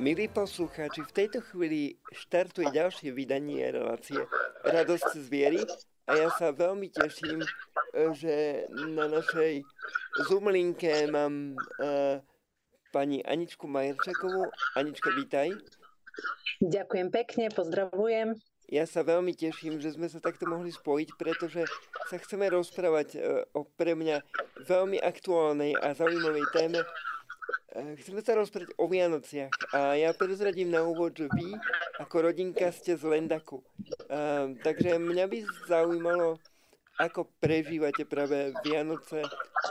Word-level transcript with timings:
Milí 0.00 0.32
poslucháči, 0.32 1.04
v 1.04 1.12
tejto 1.12 1.44
chvíli 1.52 2.00
štartuje 2.08 2.72
ďalšie 2.72 3.12
vydanie 3.12 3.68
relácie 3.68 4.16
Radosť 4.64 5.28
zviery 5.28 5.60
a 6.08 6.16
ja 6.16 6.32
sa 6.40 6.56
veľmi 6.56 6.88
teším, 6.88 7.44
že 8.16 8.64
na 8.96 9.12
našej 9.12 9.60
Zoomlinke 10.24 11.04
mám 11.12 11.52
uh, 11.52 12.16
pani 12.96 13.20
Aničku 13.20 13.68
Majerčakovú. 13.68 14.48
Anička, 14.72 15.12
vítaj. 15.12 15.52
Ďakujem 16.64 17.08
pekne, 17.12 17.52
pozdravujem. 17.52 18.40
Ja 18.72 18.88
sa 18.88 19.04
veľmi 19.04 19.36
teším, 19.36 19.84
že 19.84 19.92
sme 19.92 20.08
sa 20.08 20.16
takto 20.16 20.48
mohli 20.48 20.72
spojiť, 20.72 21.08
pretože 21.20 21.68
sa 22.08 22.16
chceme 22.16 22.48
rozprávať 22.48 23.20
uh, 23.20 23.44
o 23.52 23.68
pre 23.68 23.92
mňa 23.92 24.24
veľmi 24.64 24.96
aktuálnej 24.96 25.76
a 25.76 25.92
zaujímavej 25.92 26.46
téme, 26.56 26.80
Eh, 26.80 27.19
chceme 27.70 28.20
sa 28.20 28.36
rozprávať 28.36 28.74
o 28.76 28.84
Vianociach 28.90 29.54
a 29.72 29.94
ja 29.94 30.10
prezradím 30.12 30.74
na 30.74 30.82
úvod, 30.82 31.14
že 31.14 31.30
vy 31.32 31.54
ako 32.00 32.30
rodinka 32.30 32.72
ste 32.72 32.96
z 32.96 33.04
Lendaku. 33.06 33.62
A, 34.10 34.46
eh, 34.46 34.46
takže 34.64 34.98
mňa 34.98 35.24
by 35.28 35.38
zaujímalo, 35.68 36.40
ako 37.00 37.28
prežívate 37.40 38.04
práve 38.04 38.52
Vianoce 38.60 39.24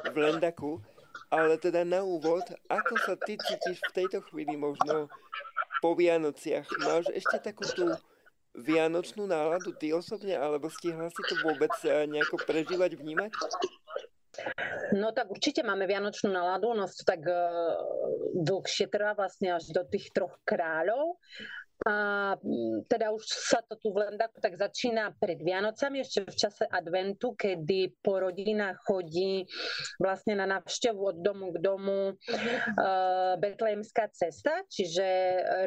v 0.10 0.16
Lendaku, 0.18 0.82
ale 1.30 1.62
teda 1.62 1.86
na 1.86 2.02
úvod, 2.02 2.41
ako 2.66 2.94
sa 3.05 3.13
ty 3.22 3.38
cítiš 3.38 3.77
v 3.94 3.96
tejto 4.02 4.26
chvíli 4.30 4.58
možno 4.58 5.12
po 5.77 5.94
Vianociach? 5.94 6.66
Máš 6.82 7.05
ešte 7.13 7.38
takú 7.54 7.66
tú 7.70 7.94
vianočnú 8.58 9.30
náladu 9.30 9.77
ty 9.77 9.94
osobne, 9.94 10.34
alebo 10.34 10.74
stihla 10.74 11.13
si 11.13 11.22
to 11.30 11.36
vôbec 11.46 11.72
eh, 11.86 12.10
nejako 12.10 12.41
prežívať, 12.41 12.98
vnímať? 12.98 13.32
No 14.94 15.14
tak 15.14 15.30
určite 15.30 15.66
máme 15.66 15.86
vianočnú 15.86 16.30
náladu, 16.30 16.74
no 16.74 16.86
to 16.86 17.04
tak 17.06 17.22
uh, 17.26 17.78
dlhšie 18.38 18.90
trvá 18.90 19.18
vlastne 19.18 19.58
až 19.58 19.70
do 19.74 19.86
tých 19.86 20.10
troch 20.14 20.38
kráľov. 20.46 21.18
A 21.88 22.36
teda 22.92 23.16
už 23.16 23.24
sa 23.24 23.64
to 23.64 23.80
tu 23.80 23.96
v 23.96 24.04
Lendaku 24.04 24.44
tak 24.44 24.60
začína 24.60 25.16
pred 25.16 25.40
Vianocami, 25.40 26.04
ešte 26.04 26.27
v 26.27 26.36
čase 26.36 26.63
adventu, 26.68 27.40
kedy 27.40 28.04
po 28.04 28.20
rodinách 28.20 28.84
chodí 28.84 29.48
vlastne 29.96 30.36
na 30.36 30.43
návštevu 30.43 30.99
od 30.99 31.18
domu 31.24 31.55
k 31.55 31.58
domu 31.64 31.99
uh, 32.12 33.34
betlejemská 33.40 34.12
cesta, 34.12 34.68
čiže 34.68 35.08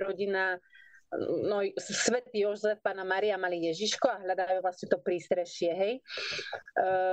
rodina 0.04 0.60
no, 1.20 1.60
svätý 1.76 2.44
Jozef, 2.44 2.80
pána 2.80 3.04
Maria 3.04 3.36
mali 3.36 3.68
Ježiško 3.68 4.06
a 4.08 4.20
hľadajú 4.24 4.58
vlastne 4.64 4.88
to 4.88 4.98
prístrešie, 5.00 5.70
hej, 5.72 5.94
e, 5.98 6.02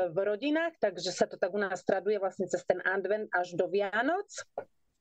v 0.09 0.17
rodinách, 0.17 0.79
takže 0.79 1.11
sa 1.11 1.27
to 1.27 1.35
tak 1.35 1.51
u 1.51 1.59
nás 1.59 1.83
traduje 1.83 2.15
vlastne 2.19 2.47
cez 2.47 2.63
ten 2.63 2.79
advent 2.87 3.27
až 3.35 3.55
do 3.59 3.67
Vianoc. 3.67 4.27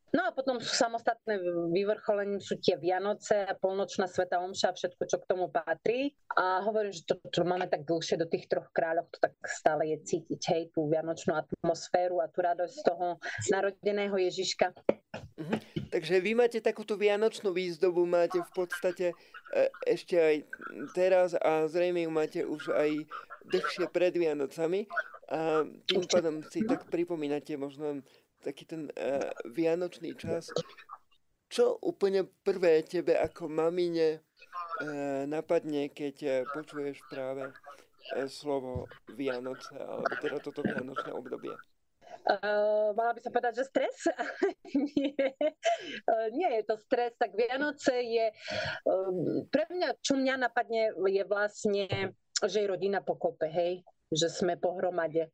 No 0.08 0.24
a 0.24 0.32
potom 0.32 0.56
sú 0.56 0.72
samostatné 0.72 1.36
vyvrcholením 1.68 2.40
sú 2.40 2.56
tie 2.56 2.80
Vianoce, 2.80 3.44
polnočná 3.60 4.08
sveta 4.08 4.40
omša, 4.40 4.72
všetko, 4.72 5.02
čo 5.04 5.16
k 5.20 5.28
tomu 5.28 5.52
patrí. 5.52 6.16
A 6.32 6.64
hovorím, 6.64 6.96
že 6.96 7.04
to, 7.04 7.20
čo 7.28 7.44
máme 7.44 7.68
tak 7.68 7.84
dlhšie 7.84 8.16
do 8.16 8.24
tých 8.24 8.48
troch 8.48 8.72
kráľov, 8.72 9.12
to 9.12 9.20
tak 9.20 9.36
stále 9.44 9.84
je 9.84 10.00
cítiť, 10.00 10.40
hej, 10.48 10.62
tú 10.72 10.88
vianočnú 10.88 11.36
atmosféru 11.36 12.24
a 12.24 12.30
tú 12.32 12.40
radosť 12.40 12.72
z 12.72 12.82
toho 12.88 13.06
narodeného 13.52 14.16
Ježiška. 14.16 14.72
Mhm. 15.38 15.56
Takže 15.92 16.14
vy 16.20 16.32
máte 16.36 16.58
takúto 16.60 16.96
vianočnú 16.96 17.52
výzdobu, 17.52 18.04
máte 18.04 18.40
v 18.40 18.52
podstate 18.52 19.06
e, 19.52 19.64
ešte 19.88 20.16
aj 20.16 20.36
teraz 20.92 21.32
a 21.38 21.64
zrejme 21.64 22.04
ju 22.04 22.10
máte 22.12 22.40
už 22.44 22.74
aj 22.74 22.90
dlhšie 23.48 23.86
pred 23.88 24.12
Vianocami 24.12 24.84
a 25.28 25.64
tým 25.88 26.04
pádom 26.08 26.44
si 26.48 26.64
tak 26.64 26.88
pripomínate 26.88 27.56
možno 27.56 28.04
taký 28.42 28.64
ten 28.64 28.82
uh, 28.94 29.30
vianočný 29.48 30.14
čas. 30.14 30.50
Čo 31.48 31.80
úplne 31.80 32.28
prvé 32.44 32.84
tebe 32.84 33.16
ako 33.16 33.48
mamine 33.48 34.20
uh, 34.20 35.24
napadne, 35.24 35.88
keď 35.88 36.16
uh, 36.22 36.34
počuješ 36.52 37.00
práve 37.08 37.48
uh, 37.48 38.28
slovo 38.28 38.86
Vianoce, 39.16 39.74
alebo 39.74 40.12
teda 40.20 40.38
toto 40.44 40.60
vianočné 40.60 41.10
obdobie? 41.12 41.56
Uh, 42.28 42.92
mala 42.92 43.16
by 43.16 43.20
som 43.24 43.32
povedať, 43.32 43.64
že 43.64 43.70
stres? 43.72 43.96
nie. 44.92 45.16
Uh, 46.04 46.28
nie 46.36 46.60
je 46.60 46.62
to 46.68 46.76
stres, 46.84 47.16
tak 47.16 47.32
Vianoce 47.32 48.04
je, 48.04 48.26
uh, 48.84 49.12
pre 49.48 49.64
mňa, 49.72 49.96
čo 50.04 50.20
mňa 50.20 50.34
napadne, 50.36 50.92
je 50.92 51.24
vlastne, 51.24 51.88
že 52.44 52.58
je 52.60 52.68
rodina 52.68 53.00
pokope, 53.00 53.48
hej 53.48 53.80
že 54.08 54.32
sme 54.32 54.56
pohromade. 54.56 55.28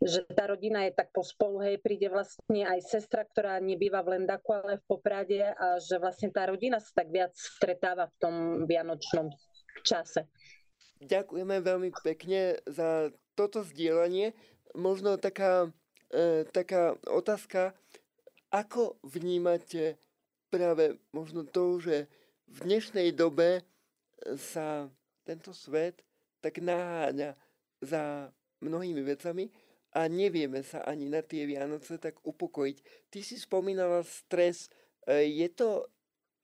Že 0.00 0.24
tá 0.32 0.48
rodina 0.48 0.88
je 0.88 0.96
tak 0.96 1.12
pospolu, 1.12 1.60
hej, 1.64 1.76
príde 1.80 2.08
vlastne 2.08 2.64
aj 2.64 2.80
sestra, 2.88 3.24
ktorá 3.24 3.60
nebýva 3.60 4.00
v 4.00 4.16
Lendaku, 4.16 4.56
ale 4.56 4.80
v 4.80 4.84
Poprade 4.88 5.40
a 5.44 5.76
že 5.76 6.00
vlastne 6.00 6.32
tá 6.32 6.48
rodina 6.48 6.80
sa 6.80 7.04
tak 7.04 7.12
viac 7.12 7.36
stretáva 7.36 8.08
v 8.08 8.16
tom 8.20 8.34
vianočnom 8.64 9.28
čase. 9.84 10.24
Ďakujeme 10.98 11.62
veľmi 11.62 11.90
pekne 12.02 12.58
za 12.66 13.12
toto 13.38 13.62
zdieľanie. 13.62 14.34
Možno 14.74 15.14
taká, 15.20 15.70
e, 16.10 16.42
taká 16.50 16.98
otázka, 17.06 17.76
ako 18.50 18.98
vnímate 19.04 20.00
práve 20.48 20.96
možno 21.12 21.44
to, 21.44 21.78
že 21.78 22.08
v 22.48 22.58
dnešnej 22.64 23.12
dobe 23.12 23.60
sa 24.40 24.88
tento 25.28 25.52
svet 25.52 26.00
tak 26.40 26.64
naháňa 26.64 27.36
za 27.82 28.32
mnohými 28.60 29.02
vecami 29.02 29.50
a 29.94 30.04
nevieme 30.10 30.60
sa 30.60 30.84
ani 30.84 31.08
na 31.08 31.24
tie 31.24 31.48
Vianoce 31.48 31.96
tak 31.96 32.20
upokojiť. 32.22 33.08
Ty 33.08 33.18
si 33.24 33.40
spomínala 33.40 34.04
stres. 34.04 34.68
E, 35.08 35.24
je 35.26 35.48
to, 35.48 35.88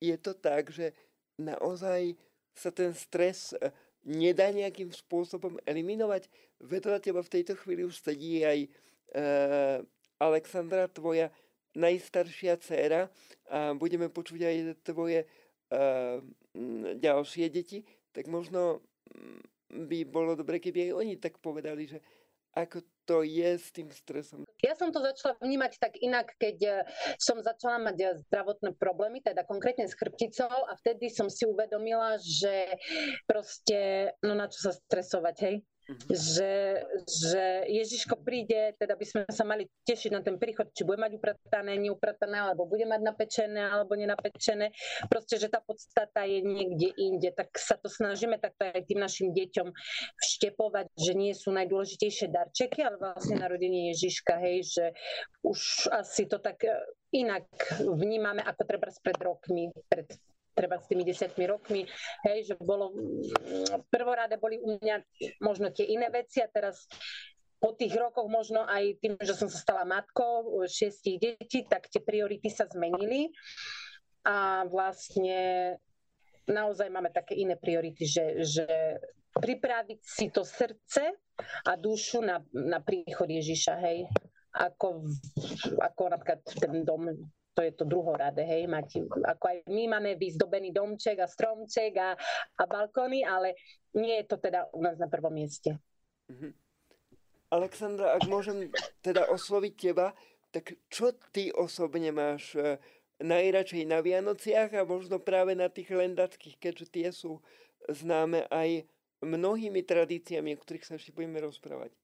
je 0.00 0.16
to 0.16 0.32
tak, 0.32 0.72
že 0.72 0.96
naozaj 1.36 2.16
sa 2.54 2.70
ten 2.70 2.94
stres 2.96 3.52
e, 3.52 3.68
nedá 4.06 4.48
nejakým 4.48 4.88
spôsobom 4.94 5.60
eliminovať? 5.68 6.30
Vedľa 6.62 7.02
teba 7.02 7.20
v 7.20 7.32
tejto 7.34 7.58
chvíli 7.60 7.84
už 7.84 8.00
sedí 8.00 8.40
aj 8.40 8.58
e, 8.64 8.68
Alexandra, 10.22 10.88
tvoja 10.88 11.28
najstaršia 11.74 12.56
dcéra 12.62 13.10
a 13.50 13.74
budeme 13.74 14.06
počuť 14.06 14.40
aj 14.40 14.56
tvoje 14.86 15.26
e, 15.26 15.26
ďalšie 16.96 17.50
deti, 17.50 17.82
tak 18.14 18.30
možno 18.30 18.78
by 19.70 19.98
bolo 20.06 20.36
dobre, 20.36 20.60
keby 20.60 20.90
aj 20.90 20.92
oni 20.98 21.14
tak 21.16 21.40
povedali, 21.40 21.88
že 21.88 21.98
ako 22.54 22.86
to 23.04 23.26
je 23.26 23.50
s 23.58 23.74
tým 23.74 23.90
stresom? 23.90 24.46
Ja 24.62 24.78
som 24.78 24.94
to 24.94 25.02
začala 25.02 25.34
vnímať 25.42 25.76
tak 25.76 25.98
inak, 25.98 26.32
keď 26.38 26.56
eh, 26.62 26.76
som 27.18 27.42
začala 27.42 27.82
mať 27.82 27.96
eh, 28.00 28.14
zdravotné 28.26 28.78
problémy, 28.78 29.20
teda 29.20 29.42
konkrétne 29.42 29.90
s 29.90 29.98
chrbticou 29.98 30.48
a 30.48 30.72
vtedy 30.78 31.10
som 31.10 31.26
si 31.26 31.44
uvedomila, 31.44 32.16
že 32.22 32.78
proste, 33.26 34.10
no 34.22 34.38
na 34.38 34.46
čo 34.46 34.70
sa 34.70 34.72
stresovať, 34.72 35.36
hej? 35.42 35.56
Mm-hmm. 35.84 36.08
Že, 36.16 36.52
že 37.04 37.44
Ježiško 37.68 38.24
príde, 38.24 38.72
teda 38.80 38.96
by 38.96 39.04
sme 39.04 39.20
sa 39.28 39.44
mali 39.44 39.68
tešiť 39.84 40.10
na 40.16 40.24
ten 40.24 40.40
príchod, 40.40 40.72
či 40.72 40.80
bude 40.80 40.96
mať 40.96 41.20
upratané, 41.20 41.76
neupratané, 41.76 42.40
alebo 42.40 42.64
bude 42.64 42.88
mať 42.88 43.00
napečené, 43.04 43.68
alebo 43.68 43.92
nenapečené. 43.92 44.72
Proste, 45.12 45.36
že 45.36 45.52
tá 45.52 45.60
podstata 45.60 46.24
je 46.24 46.40
niekde 46.40 46.88
inde. 46.96 47.28
Tak 47.36 47.52
sa 47.60 47.76
to 47.76 47.92
snažíme 47.92 48.40
takto 48.40 48.64
aj 48.64 48.80
tým 48.88 49.04
našim 49.04 49.36
deťom 49.36 49.68
vštepovať, 50.24 50.88
že 50.96 51.12
nie 51.12 51.36
sú 51.36 51.52
najdôležitejšie 51.52 52.32
darčeky, 52.32 52.80
ale 52.80 52.96
vlastne 52.96 53.36
narodenie 53.36 53.92
Ježiška, 53.92 54.40
hej, 54.40 54.64
že 54.64 54.84
už 55.44 55.92
asi 55.92 56.24
to 56.24 56.40
tak 56.40 56.64
inak 57.12 57.44
vnímame, 57.78 58.40
ako 58.40 58.62
treba 58.64 58.88
pred 58.88 59.18
rokmi, 59.20 59.68
pred 59.86 60.08
treba 60.54 60.78
s 60.78 60.86
tými 60.86 61.02
desiatmi 61.02 61.44
rokmi, 61.50 61.82
hej, 62.24 62.38
že 62.48 62.54
bolo, 62.56 62.94
mm, 62.94 63.90
prvoráde 63.90 64.38
boli 64.38 64.62
u 64.62 64.78
mňa 64.78 65.02
možno 65.42 65.74
tie 65.74 65.90
iné 65.90 66.08
veci 66.08 66.40
a 66.40 66.48
teraz 66.48 66.86
po 67.58 67.72
tých 67.74 67.96
rokoch 67.96 68.28
možno 68.28 68.62
aj 68.68 69.00
tým, 69.00 69.14
že 69.18 69.34
som 69.34 69.48
sa 69.48 69.56
stala 69.56 69.88
matkou 69.88 70.62
šiestich 70.68 71.16
detí, 71.16 71.64
tak 71.64 71.88
tie 71.88 71.98
priority 71.98 72.52
sa 72.52 72.68
zmenili. 72.68 73.32
A 74.24 74.68
vlastne 74.68 75.72
naozaj 76.44 76.92
máme 76.92 77.08
také 77.08 77.40
iné 77.40 77.56
priority, 77.56 78.04
že, 78.04 78.24
že 78.44 78.66
pripraviť 79.32 80.00
si 80.04 80.28
to 80.28 80.44
srdce 80.44 81.16
a 81.64 81.72
dušu 81.74 82.20
na, 82.20 82.44
na 82.52 82.84
príchod 82.84 83.26
Ježiša, 83.26 83.74
hej, 83.80 84.06
ako, 84.54 85.08
ako 85.80 86.02
napríklad 86.12 86.40
ten 86.46 86.86
dom 86.86 87.10
to 87.54 87.62
je 87.62 87.72
to 87.72 87.86
druhoradé, 87.86 88.42
hej, 88.42 88.66
mať, 88.66 89.06
ako 89.06 89.44
aj 89.46 89.58
my 89.70 89.82
máme 89.86 90.18
vyzdobený 90.18 90.74
domček 90.74 91.22
a 91.22 91.30
stromček 91.30 91.94
a, 91.96 92.18
a 92.58 92.62
balkóny, 92.66 93.22
ale 93.22 93.54
nie 93.94 94.18
je 94.22 94.26
to 94.26 94.36
teda 94.42 94.66
u 94.74 94.82
nás 94.82 94.98
na 94.98 95.06
prvom 95.06 95.30
mieste. 95.30 95.78
Mm-hmm. 96.26 96.52
Alexandra, 97.54 98.18
ak 98.18 98.26
môžem 98.26 98.66
teda 98.98 99.30
osloviť 99.30 99.72
teba, 99.78 100.10
tak 100.50 100.74
čo 100.90 101.14
ty 101.30 101.54
osobne 101.54 102.10
máš 102.10 102.58
e, 102.58 102.82
najradšej 103.22 103.86
na 103.86 104.02
Vianociach 104.02 104.74
a 104.74 104.82
možno 104.82 105.22
práve 105.22 105.54
na 105.54 105.70
tých 105.70 105.94
lendackých, 105.94 106.58
keďže 106.58 106.86
tie 106.90 107.08
sú 107.14 107.38
známe 107.86 108.50
aj 108.50 108.86
mnohými 109.22 109.86
tradíciami, 109.86 110.58
o 110.58 110.60
ktorých 110.62 110.86
sa 110.86 110.94
ešte 110.98 111.14
budeme 111.14 111.38
rozprávať? 111.38 111.94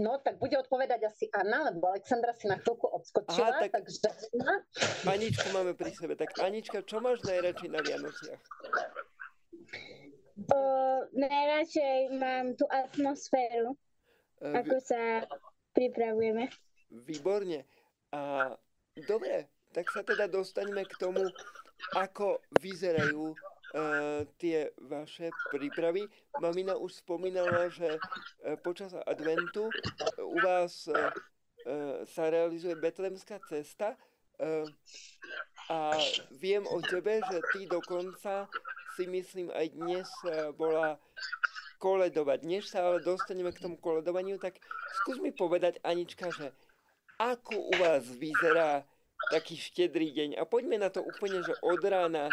No, 0.00 0.16
tak 0.24 0.40
bude 0.40 0.56
odpovedať 0.56 1.00
asi 1.04 1.28
Anna, 1.28 1.68
lebo 1.68 1.92
Alexandra 1.92 2.32
si 2.32 2.48
na 2.48 2.56
chvíľku 2.56 2.88
odskočila, 2.88 3.52
Aha, 3.52 3.60
tak... 3.68 3.70
takže... 3.76 4.00
Aničku 5.04 5.48
máme 5.52 5.76
pri 5.76 5.92
sebe. 5.92 6.16
Tak 6.16 6.40
Anička, 6.40 6.80
čo 6.88 7.04
máš 7.04 7.20
najradšej 7.28 7.68
na 7.68 7.80
Vianociach? 7.84 8.42
O, 10.48 10.60
najradšej 11.12 12.00
mám 12.16 12.56
tú 12.56 12.64
atmosféru, 12.70 13.76
uh, 14.40 14.54
ako 14.56 14.76
sa 14.80 15.28
pripravujeme. 15.76 16.48
Výborne. 17.04 17.68
A 18.16 18.54
dobre, 19.04 19.52
tak 19.76 19.92
sa 19.92 20.00
teda 20.00 20.32
dostaňme 20.32 20.80
k 20.88 20.94
tomu, 20.96 21.28
ako 21.92 22.40
vyzerajú 22.56 23.36
uh, 23.36 23.57
tie 24.40 24.72
vaše 24.80 25.28
prípravy. 25.52 26.08
Mamina 26.40 26.76
už 26.76 27.04
spomínala, 27.04 27.68
že 27.68 28.00
uh, 28.00 28.56
počas 28.64 28.96
adventu 29.04 29.68
u 30.22 30.36
vás 30.40 30.88
uh, 30.88 31.12
sa 32.08 32.24
realizuje 32.32 32.72
betlemská 32.78 33.36
cesta 33.44 33.92
a 35.68 35.98
viem 36.38 36.62
o 36.70 36.78
tebe, 36.78 37.18
že 37.26 37.42
ty 37.52 37.66
dokonca 37.66 38.46
si 38.94 39.04
myslím 39.10 39.50
aj 39.50 39.66
dnes 39.74 40.08
bola 40.54 40.96
koledovať. 41.82 42.46
Než 42.46 42.70
sa 42.70 42.86
ale 42.86 43.02
dostaneme 43.02 43.50
k 43.50 43.60
tomu 43.60 43.76
koledovaniu, 43.82 44.38
tak 44.38 44.62
skús 45.02 45.18
mi 45.18 45.34
povedať, 45.34 45.82
Anička, 45.82 46.30
že 46.30 46.54
ako 47.18 47.54
u 47.58 47.74
vás 47.82 48.06
vyzerá 48.06 48.86
taký 49.34 49.58
štedrý 49.58 50.14
deň. 50.14 50.38
A 50.38 50.46
poďme 50.46 50.78
na 50.78 50.88
to 50.88 51.02
úplne, 51.02 51.42
že 51.42 51.58
od 51.60 51.82
rána 51.82 52.30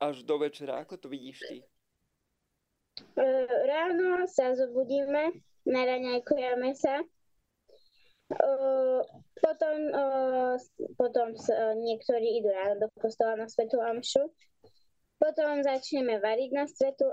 až 0.00 0.22
do 0.22 0.38
večera. 0.38 0.78
Ako 0.78 0.96
to 0.96 1.10
vidíš 1.10 1.38
ty? 1.48 1.58
E, 3.18 3.26
ráno 3.66 4.26
sa 4.26 4.54
zobudíme, 4.54 5.30
naraňajkujeme 5.66 6.70
sa. 6.74 7.02
E, 7.02 7.06
potom, 9.38 9.76
e, 9.90 10.04
potom 10.98 11.28
niektorí 11.82 12.42
idú 12.42 12.50
ráno 12.50 12.86
do 12.86 12.88
kostola 12.98 13.38
na 13.38 13.46
Svetu 13.50 13.78
Amšu. 13.82 14.30
Potom 15.18 15.66
začneme 15.66 16.22
variť 16.22 16.50
na 16.54 16.70
svetu, 16.70 17.10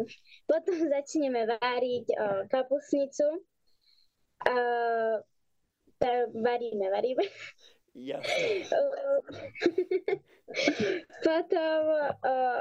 potom 0.50 0.76
začneme 0.86 1.58
variť 1.58 2.06
kapusnicu. 2.46 3.42
varíme, 6.38 6.86
varíme. 6.86 7.26
Jasne. 7.96 8.68
potom, 11.26 11.80
uh, 12.20 12.60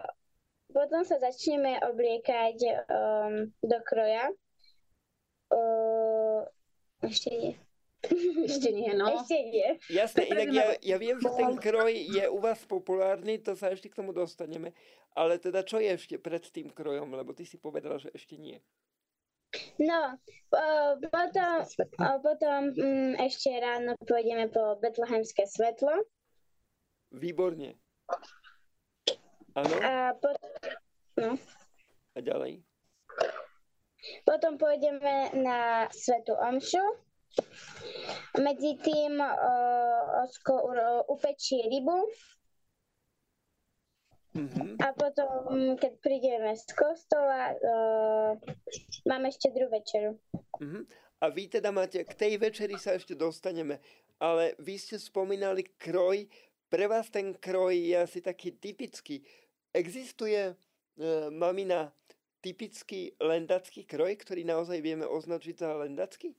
potom 0.72 1.02
sa 1.04 1.20
začneme 1.20 1.84
obliekať 1.84 2.58
um, 2.88 3.52
do 3.60 3.80
kroja. 3.84 4.32
Uh, 5.52 6.48
ešte 7.04 7.30
nie. 7.36 7.54
Ešte 8.46 8.70
nie, 8.70 8.94
no. 8.94 9.18
Ešte 9.18 9.38
nie. 9.50 9.70
Jasné, 9.90 10.30
inak 10.30 10.50
ja, 10.54 10.66
ja 10.78 10.98
viem, 11.02 11.18
že 11.18 11.30
ten 11.34 11.58
kroj 11.58 11.90
je 11.90 12.26
u 12.30 12.38
vás 12.38 12.62
populárny, 12.70 13.42
to 13.42 13.58
sa 13.58 13.74
ešte 13.74 13.90
k 13.90 13.98
tomu 13.98 14.14
dostaneme. 14.14 14.78
Ale 15.18 15.42
teda 15.42 15.66
čo 15.66 15.82
je 15.82 15.90
ešte 15.90 16.22
pred 16.22 16.44
tým 16.54 16.70
krojom? 16.70 17.10
Lebo 17.18 17.34
ty 17.34 17.50
si 17.50 17.58
povedala, 17.58 17.98
že 17.98 18.14
ešte 18.14 18.38
nie. 18.38 18.62
No, 19.80 20.16
potom, 21.12 21.54
potom 22.24 22.60
um, 22.72 23.12
ešte 23.20 23.52
ráno 23.60 23.96
pôjdeme 24.08 24.48
po 24.52 24.80
Betlehemské 24.80 25.48
svetlo. 25.48 26.06
Výborne. 27.12 27.76
Áno? 29.56 29.76
A, 29.80 30.12
pot, 30.20 30.36
no. 31.20 31.40
a 32.16 32.20
ďalej? 32.20 32.60
Potom 34.28 34.60
pôjdeme 34.60 35.34
na 35.40 35.90
Svetu 35.90 36.36
Omšu. 36.38 36.84
Medzi 38.40 38.80
tým 38.80 39.20
uh, 39.20 40.24
Osko 40.24 40.72
upečí 41.12 41.60
rybu 41.68 42.08
Mm-hmm. 44.36 44.84
A 44.84 44.92
potom, 44.92 45.32
keď 45.80 45.94
prídeme 46.04 46.52
z 46.60 46.68
kostola, 46.76 47.56
uh, 47.56 48.36
máme 49.08 49.32
ešte 49.32 49.48
druhú 49.56 49.72
večeru. 49.72 50.20
Mm-hmm. 50.60 50.84
A 51.24 51.26
vy 51.32 51.44
teda 51.48 51.72
máte, 51.72 52.04
k 52.04 52.14
tej 52.14 52.36
večeri 52.36 52.76
sa 52.76 53.00
ešte 53.00 53.16
dostaneme, 53.16 53.80
ale 54.20 54.60
vy 54.60 54.76
ste 54.76 55.00
spomínali 55.00 55.64
kroj, 55.80 56.28
pre 56.68 56.86
vás 56.92 57.08
ten 57.08 57.32
kroj 57.32 57.72
je 57.72 57.96
asi 57.96 58.20
taký 58.20 58.60
typický. 58.60 59.24
Existuje, 59.72 60.52
uh, 60.52 61.32
mamina, 61.32 61.96
typický 62.44 63.16
lendacký 63.24 63.88
kroj, 63.88 64.20
ktorý 64.20 64.44
naozaj 64.44 64.84
vieme 64.84 65.08
označiť 65.08 65.56
za 65.56 65.80
lendacký? 65.80 66.36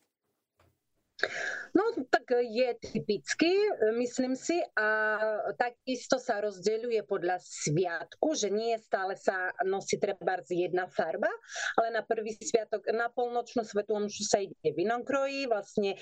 No 1.77 1.85
tak 2.09 2.29
je 2.41 2.77
typický, 2.81 3.53
myslím 4.01 4.37
si, 4.37 4.57
a 4.77 5.17
takisto 5.57 6.17
sa 6.17 6.41
rozdeľuje 6.41 7.05
podľa 7.05 7.37
sviatku, 7.41 8.33
že 8.33 8.49
nie 8.49 8.77
stále 8.81 9.17
sa 9.17 9.53
nosí 9.65 10.01
treba 10.01 10.41
jedna 10.49 10.89
farba, 10.89 11.29
ale 11.77 11.93
na 11.93 12.01
prvý 12.05 12.37
sviatok, 12.37 12.85
na 12.93 13.09
polnočnú 13.13 13.65
svetu 13.65 13.97
omšu 13.97 14.25
sa 14.25 14.41
ide 14.41 14.57
v 14.73 14.89
inom 14.89 15.05
kroji, 15.05 15.49
vlastne 15.49 15.97
e, 15.97 15.99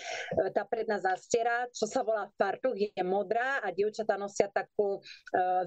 tá 0.54 0.66
predná 0.66 0.98
zastiera, 0.98 1.66
čo 1.70 1.86
sa 1.86 2.02
volá 2.06 2.30
fartuch, 2.34 2.74
je 2.74 3.02
modrá 3.02 3.62
a 3.62 3.70
dievčatá 3.70 4.18
nosia 4.18 4.50
takú, 4.50 4.98
uh, 5.34 5.62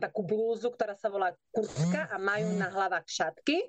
takú 0.00 0.20
blúzu, 0.26 0.72
ktorá 0.74 0.96
sa 0.98 1.08
volá 1.08 1.32
kurtka 1.52 2.10
a 2.10 2.16
majú 2.18 2.54
na 2.58 2.68
hlavách 2.68 3.06
šatky. 3.06 3.62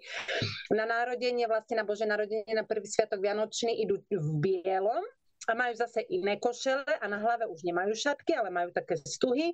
Na 0.73 0.83
národenie, 0.89 1.45
vlastne 1.45 1.79
na 1.79 1.85
Bože 1.87 2.09
narodenie, 2.09 2.49
na 2.51 2.65
prvý 2.65 2.89
sviatok 2.89 3.21
Vianočný 3.21 3.77
idú 3.83 4.01
v 4.09 4.29
bielom, 4.41 5.04
a 5.47 5.51
majú 5.53 5.73
zase 5.77 6.03
iné 6.09 6.37
košele 6.41 6.85
a 7.01 7.05
na 7.05 7.21
hlave 7.21 7.45
už 7.49 7.61
nemajú 7.65 7.93
šatky, 7.93 8.33
ale 8.33 8.49
majú 8.49 8.69
také 8.73 8.97
stuhy. 8.97 9.53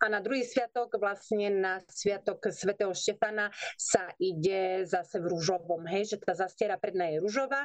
A 0.00 0.08
na 0.12 0.20
druhý 0.20 0.44
sviatok, 0.44 0.96
vlastne 1.00 1.48
na 1.50 1.80
sviatok 1.88 2.52
svätého 2.52 2.92
Štefana 2.92 3.48
sa 3.76 4.12
ide 4.20 4.84
zase 4.84 5.20
v 5.20 5.32
rúžovom, 5.32 5.84
hej, 5.88 6.14
že 6.14 6.16
tá 6.20 6.36
zastiera 6.36 6.76
predná 6.76 7.08
je 7.12 7.22
rúžová 7.22 7.64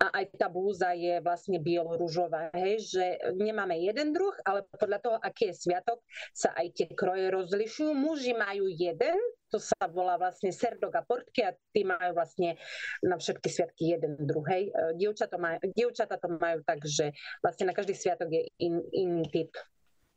a 0.00 0.06
aj 0.22 0.24
tá 0.38 0.46
blúza 0.46 0.94
je 0.94 1.18
vlastne 1.22 1.58
bielo-rúžová, 1.58 2.54
hej, 2.54 2.82
že 2.86 3.04
nemáme 3.34 3.78
jeden 3.82 4.14
druh, 4.14 4.34
ale 4.46 4.66
podľa 4.78 4.98
toho, 5.02 5.16
aký 5.18 5.50
je 5.50 5.58
sviatok, 5.66 5.98
sa 6.32 6.54
aj 6.54 6.66
tie 6.74 6.88
kroje 6.92 7.28
rozlišujú. 7.32 7.90
Muži 7.92 8.32
majú 8.36 8.70
jeden, 8.70 9.18
to 9.50 9.62
sa 9.62 9.86
volá 9.90 10.18
vlastne 10.18 10.50
serdok 10.50 10.92
a 10.98 11.02
portky 11.06 11.46
a 11.46 11.54
tí 11.70 11.86
majú 11.86 12.18
vlastne 12.18 12.58
na 13.02 13.14
všetky 13.14 13.46
sviatky 13.46 13.94
jeden 13.94 14.18
druhej. 14.26 14.74
Dievčatá, 14.98 15.38
maj, 15.38 15.62
dievčatá 15.74 16.18
to 16.18 16.34
majú 16.34 16.62
tak, 16.66 16.82
že 16.82 17.14
vlastne 17.40 17.70
na 17.70 17.74
každý 17.74 17.94
sviatok 17.94 18.28
je 18.30 18.42
in, 18.58 18.82
iný 18.90 19.24
typ. 19.30 19.54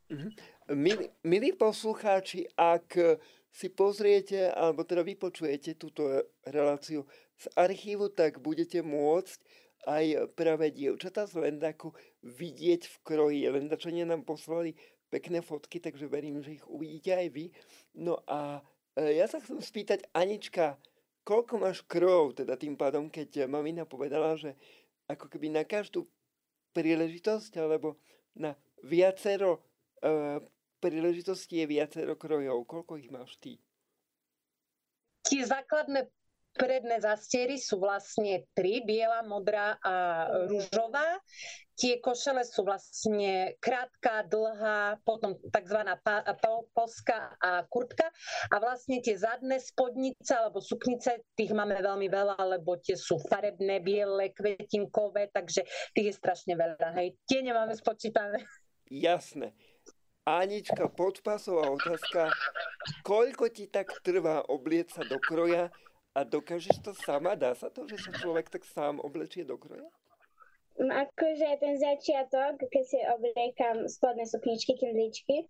Mm-hmm. 0.09 0.31
Milí, 0.73 1.05
milí 1.21 1.53
poslucháči, 1.53 2.49
ak 2.57 2.97
si 3.53 3.69
pozriete, 3.69 4.49
alebo 4.49 4.81
teda 4.81 5.06
vypočujete 5.06 5.77
túto 5.77 6.09
reláciu 6.49 7.06
z 7.37 7.45
archívu, 7.54 8.09
tak 8.13 8.42
budete 8.42 8.81
môcť 8.81 9.39
aj 9.85 10.33
práve 10.33 10.73
dievčatá 10.73 11.30
z 11.30 11.39
Lendaku 11.39 11.94
vidieť 12.25 12.89
v 12.89 12.95
kroji. 13.06 13.47
Lendačania 13.47 14.04
nám 14.04 14.25
poslali 14.25 14.75
pekné 15.09 15.42
fotky, 15.42 15.81
takže 15.81 16.06
verím, 16.06 16.42
že 16.42 16.61
ich 16.61 16.65
uvidíte 16.69 17.15
aj 17.15 17.27
vy. 17.33 17.45
No 17.97 18.21
a 18.30 18.61
ja 19.07 19.25
sa 19.31 19.39
chcem 19.39 19.63
spýtať, 19.63 20.11
Anička, 20.11 20.75
koľko 21.23 21.61
máš 21.61 21.85
krov, 21.87 22.35
teda 22.35 22.59
tým 22.59 22.75
pádom, 22.75 23.07
keď 23.07 23.47
mamina 23.47 23.87
povedala, 23.87 24.35
že 24.35 24.57
ako 25.07 25.31
keby 25.31 25.53
na 25.53 25.63
každú 25.63 26.06
príležitosť, 26.75 27.57
alebo 27.57 27.97
na 28.35 28.53
viacero 28.85 29.63
uh, 30.03 30.41
príležitosti 30.79 31.63
je 31.63 31.65
viacero 31.65 32.15
krojov. 32.15 32.65
Koľko 32.65 32.97
ich 33.01 33.09
máš 33.11 33.35
ty? 33.41 33.59
Tie 35.25 35.44
základné 35.44 36.07
predné 36.59 36.99
zastiery 36.99 37.56
sú 37.56 37.80
vlastne 37.80 38.44
tri, 38.51 38.83
biela, 38.83 39.23
modrá 39.23 39.80
a 39.80 40.28
rúžová. 40.51 41.23
Tie 41.80 42.04
košele 42.04 42.44
sú 42.44 42.68
vlastne 42.68 43.56
krátka, 43.63 44.28
dlhá, 44.28 44.99
potom 45.07 45.39
tzv. 45.39 45.80
poska 46.75 47.39
a 47.39 47.63
kurtka. 47.71 48.11
A 48.51 48.59
vlastne 48.59 48.99
tie 48.99 49.16
zadné 49.16 49.63
spodnice 49.63 50.35
alebo 50.35 50.59
suknice, 50.59 51.23
tých 51.39 51.56
máme 51.56 51.80
veľmi 51.80 52.11
veľa, 52.11 52.35
lebo 52.59 52.75
tie 52.83 52.99
sú 52.99 53.16
farebné, 53.31 53.80
biele, 53.80 54.35
kvetinkové, 54.35 55.31
takže 55.31 55.63
tých 55.95 56.11
je 56.11 56.19
strašne 56.19 56.59
veľa. 56.59 56.99
Hej. 56.99 57.16
Tie 57.23 57.39
nemáme 57.39 57.71
spočítané. 57.80 58.44
Jasné. 58.92 59.56
Anička, 60.28 60.92
podpasová 60.92 61.71
otázka. 61.73 62.28
Koľko 63.07 63.47
ti 63.56 63.71
tak 63.71 63.89
trvá 64.04 64.44
oblieť 64.51 64.99
sa 64.99 65.04
do 65.07 65.16
kroja, 65.16 65.71
a 66.16 66.25
dokážeš 66.25 66.81
to 66.81 66.92
sama? 66.94 67.35
Dá 67.37 67.54
sa 67.54 67.69
to, 67.69 67.85
že 67.85 68.01
sa 68.01 68.11
človek 68.16 68.49
tak 68.49 68.66
sám 68.66 68.99
oblečie 68.99 69.45
do 69.45 69.57
kroja? 69.57 69.85
No, 70.80 70.95
akože 70.95 71.59
ten 71.59 71.75
začiatok, 71.75 72.63
keď 72.71 72.83
si 72.87 72.99
obliekam 73.04 73.83
spodné 73.92 74.23
sukničky, 74.23 74.80
kindličky, 74.80 75.44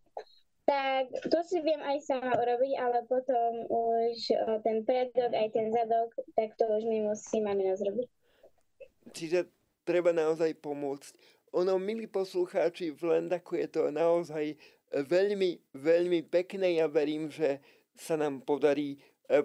tak 0.65 1.09
to 1.29 1.39
si 1.45 1.61
viem 1.65 1.81
aj 1.81 2.01
sama 2.05 2.33
urobiť, 2.33 2.73
ale 2.77 3.05
potom 3.09 3.65
už 3.69 4.17
ten 4.61 4.85
predok, 4.85 5.33
aj 5.33 5.49
ten 5.53 5.73
zadok, 5.73 6.13
tak 6.37 6.53
to 6.57 6.65
už 6.69 6.85
mi 6.85 7.05
musí 7.05 7.41
mamina 7.41 7.73
zrobiť. 7.77 8.09
Čiže 9.13 9.49
treba 9.85 10.13
naozaj 10.13 10.53
pomôcť. 10.61 11.13
Ono, 11.57 11.81
milí 11.81 12.05
poslucháči, 12.05 12.93
v 12.93 13.01
Lendaku 13.01 13.57
je 13.57 13.67
to 13.69 13.89
naozaj 13.89 14.53
veľmi, 14.93 15.57
veľmi 15.73 16.21
pekné. 16.29 16.77
Ja 16.77 16.85
verím, 16.85 17.33
že 17.33 17.57
sa 17.97 18.13
nám 18.13 18.45
podarí 18.45 18.93
e, 18.93 18.97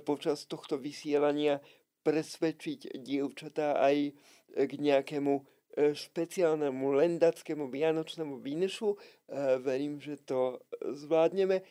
počas 0.04 0.48
tohto 0.48 0.80
vysielania 0.80 1.60
presvedčiť 2.04 3.00
dievčatá 3.00 3.80
aj 3.80 4.12
k 4.54 4.72
nejakému 4.76 5.34
e, 5.40 5.42
špeciálnemu 5.96 6.84
lendackému 6.84 7.72
vianočnému 7.72 8.38
výnešu. 8.44 8.94
E, 8.94 8.96
verím, 9.60 9.98
že 9.98 10.20
to 10.20 10.60
zvládneme. 10.80 11.64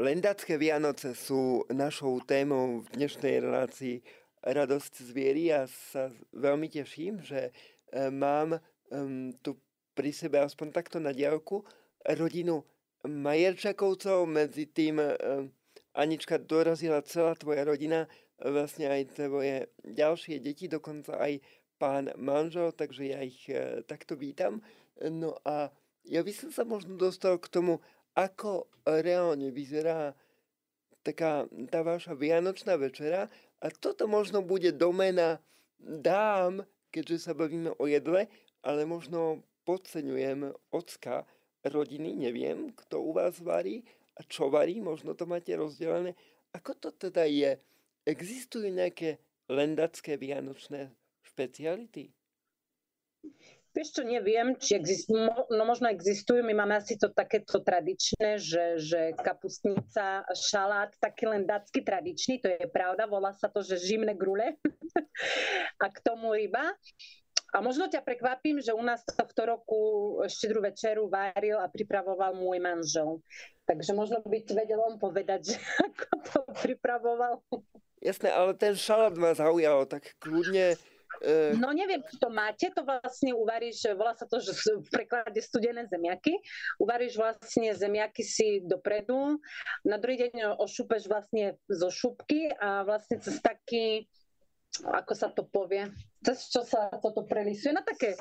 Lendacké 0.00 0.56
Vianoce 0.56 1.12
sú 1.12 1.68
našou 1.68 2.24
témou 2.24 2.80
v 2.80 2.86
dnešnej 2.96 3.44
relácii 3.44 4.00
Radosť 4.40 5.04
zviery 5.12 5.52
a 5.52 5.68
sa 5.68 6.08
veľmi 6.32 6.72
teším, 6.72 7.20
že 7.20 7.52
mám 8.08 8.56
tu 9.44 9.60
pri 9.92 10.08
sebe 10.16 10.40
aspoň 10.40 10.72
takto 10.72 10.96
na 10.96 11.12
diálku 11.12 11.60
rodinu 12.16 12.64
Majerčakovcov, 13.04 14.24
medzi 14.24 14.72
tým 14.72 15.04
Anička 15.90 16.38
dorazila 16.38 17.02
celá 17.02 17.34
tvoja 17.34 17.66
rodina, 17.66 18.06
vlastne 18.38 18.86
aj 18.88 19.02
tvoje 19.18 19.68
ďalšie 19.82 20.38
deti, 20.38 20.70
dokonca 20.70 21.18
aj 21.18 21.42
pán 21.80 22.12
manžel, 22.14 22.70
takže 22.70 23.10
ja 23.10 23.20
ich 23.24 23.48
e, 23.48 23.82
takto 23.88 24.14
vítam. 24.14 24.62
No 25.00 25.40
a 25.42 25.72
ja 26.04 26.20
by 26.20 26.32
som 26.32 26.50
sa 26.52 26.62
možno 26.62 26.94
dostal 27.00 27.40
k 27.40 27.50
tomu, 27.50 27.80
ako 28.14 28.68
reálne 28.84 29.50
vyzerá 29.50 30.12
taká 31.00 31.48
tá 31.72 31.80
vaša 31.80 32.12
vianočná 32.12 32.76
večera 32.76 33.32
a 33.64 33.66
toto 33.72 34.04
možno 34.04 34.44
bude 34.44 34.76
domena 34.76 35.40
dám, 35.80 36.64
keďže 36.92 37.30
sa 37.30 37.32
bavíme 37.32 37.72
o 37.80 37.84
jedle, 37.88 38.28
ale 38.60 38.84
možno 38.84 39.40
podceňujem 39.64 40.52
ocka 40.72 41.24
rodiny, 41.64 42.16
neviem, 42.16 42.72
kto 42.76 43.00
u 43.00 43.16
vás 43.16 43.40
varí 43.40 43.84
a 44.20 44.24
čo 44.28 44.52
varí, 44.52 44.84
možno 44.84 45.16
to 45.16 45.24
máte 45.24 45.48
rozdelené. 45.56 46.12
Ako 46.52 46.76
to 46.76 46.92
teda 46.92 47.24
je? 47.24 47.56
Existujú 48.04 48.68
nejaké 48.68 49.16
lendacké 49.48 50.20
vianočné 50.20 50.92
špeciality? 51.24 52.12
Vieš 53.70 53.88
čo, 53.96 54.02
neviem, 54.02 54.58
či 54.58 54.74
existujú, 54.74 55.30
no 55.54 55.62
možno 55.62 55.86
existujú, 55.94 56.42
my 56.42 56.58
máme 56.58 56.74
asi 56.74 56.98
to 56.98 57.06
takéto 57.14 57.62
tradičné, 57.62 58.34
že, 58.42 58.82
že 58.82 59.00
kapustnica, 59.14 60.26
šalát, 60.34 60.90
taký 60.98 61.30
len 61.30 61.46
dacky 61.46 61.78
tradičný, 61.86 62.42
to 62.42 62.50
je 62.50 62.66
pravda, 62.66 63.06
volá 63.06 63.30
sa 63.38 63.46
to, 63.46 63.62
že 63.62 63.78
žimné 63.78 64.18
grule 64.18 64.58
a 65.84 65.86
k 65.86 65.98
tomu 66.02 66.34
ryba. 66.34 66.74
A 67.50 67.58
možno 67.58 67.90
ťa 67.90 68.06
prekvapím, 68.06 68.62
že 68.62 68.70
u 68.70 68.82
nás 68.82 69.02
tohto 69.02 69.42
roku 69.42 69.78
štedrú 70.26 70.62
večeru 70.62 71.10
varil 71.10 71.58
a 71.58 71.66
pripravoval 71.66 72.38
môj 72.38 72.62
manžel. 72.62 73.18
Takže 73.70 73.94
možno 73.94 74.18
by 74.26 74.42
ti 74.42 74.50
vedel 74.58 74.82
on 74.82 74.98
povedať, 74.98 75.54
že 75.54 75.56
ako 75.86 76.06
to 76.26 76.38
pripravoval. 76.66 77.38
Jasné, 78.02 78.34
ale 78.34 78.58
ten 78.58 78.74
šalát 78.74 79.14
ma 79.14 79.30
zaujal, 79.30 79.86
tak 79.86 80.18
kľudne... 80.18 80.74
Uh... 81.20 81.54
No 81.54 81.70
neviem, 81.70 82.02
či 82.02 82.16
to 82.18 82.32
máte, 82.32 82.66
to 82.72 82.82
vlastne 82.82 83.30
uvaríš, 83.36 83.86
volá 83.94 84.16
sa 84.16 84.26
to, 84.26 84.42
že 84.42 84.56
v 84.56 84.88
preklade 84.90 85.38
studené 85.38 85.86
zemiaky. 85.86 86.34
Uvaríš 86.82 87.14
vlastne 87.14 87.70
zemiaky 87.76 88.24
si 88.26 88.64
dopredu, 88.64 89.38
na 89.86 90.00
druhý 90.02 90.26
deň 90.26 90.58
ošúpeš 90.58 91.06
vlastne 91.06 91.60
zo 91.70 91.92
šupky 91.92 92.50
a 92.58 92.82
vlastne 92.82 93.22
cez 93.22 93.38
taký 93.38 94.10
ako 94.78 95.12
sa 95.18 95.28
to 95.34 95.42
povie, 95.50 95.90
cez 96.22 96.46
čo 96.46 96.62
sa 96.62 96.88
toto 97.02 97.26
prelisuje, 97.26 97.74
na 97.74 97.82
také 97.82 98.14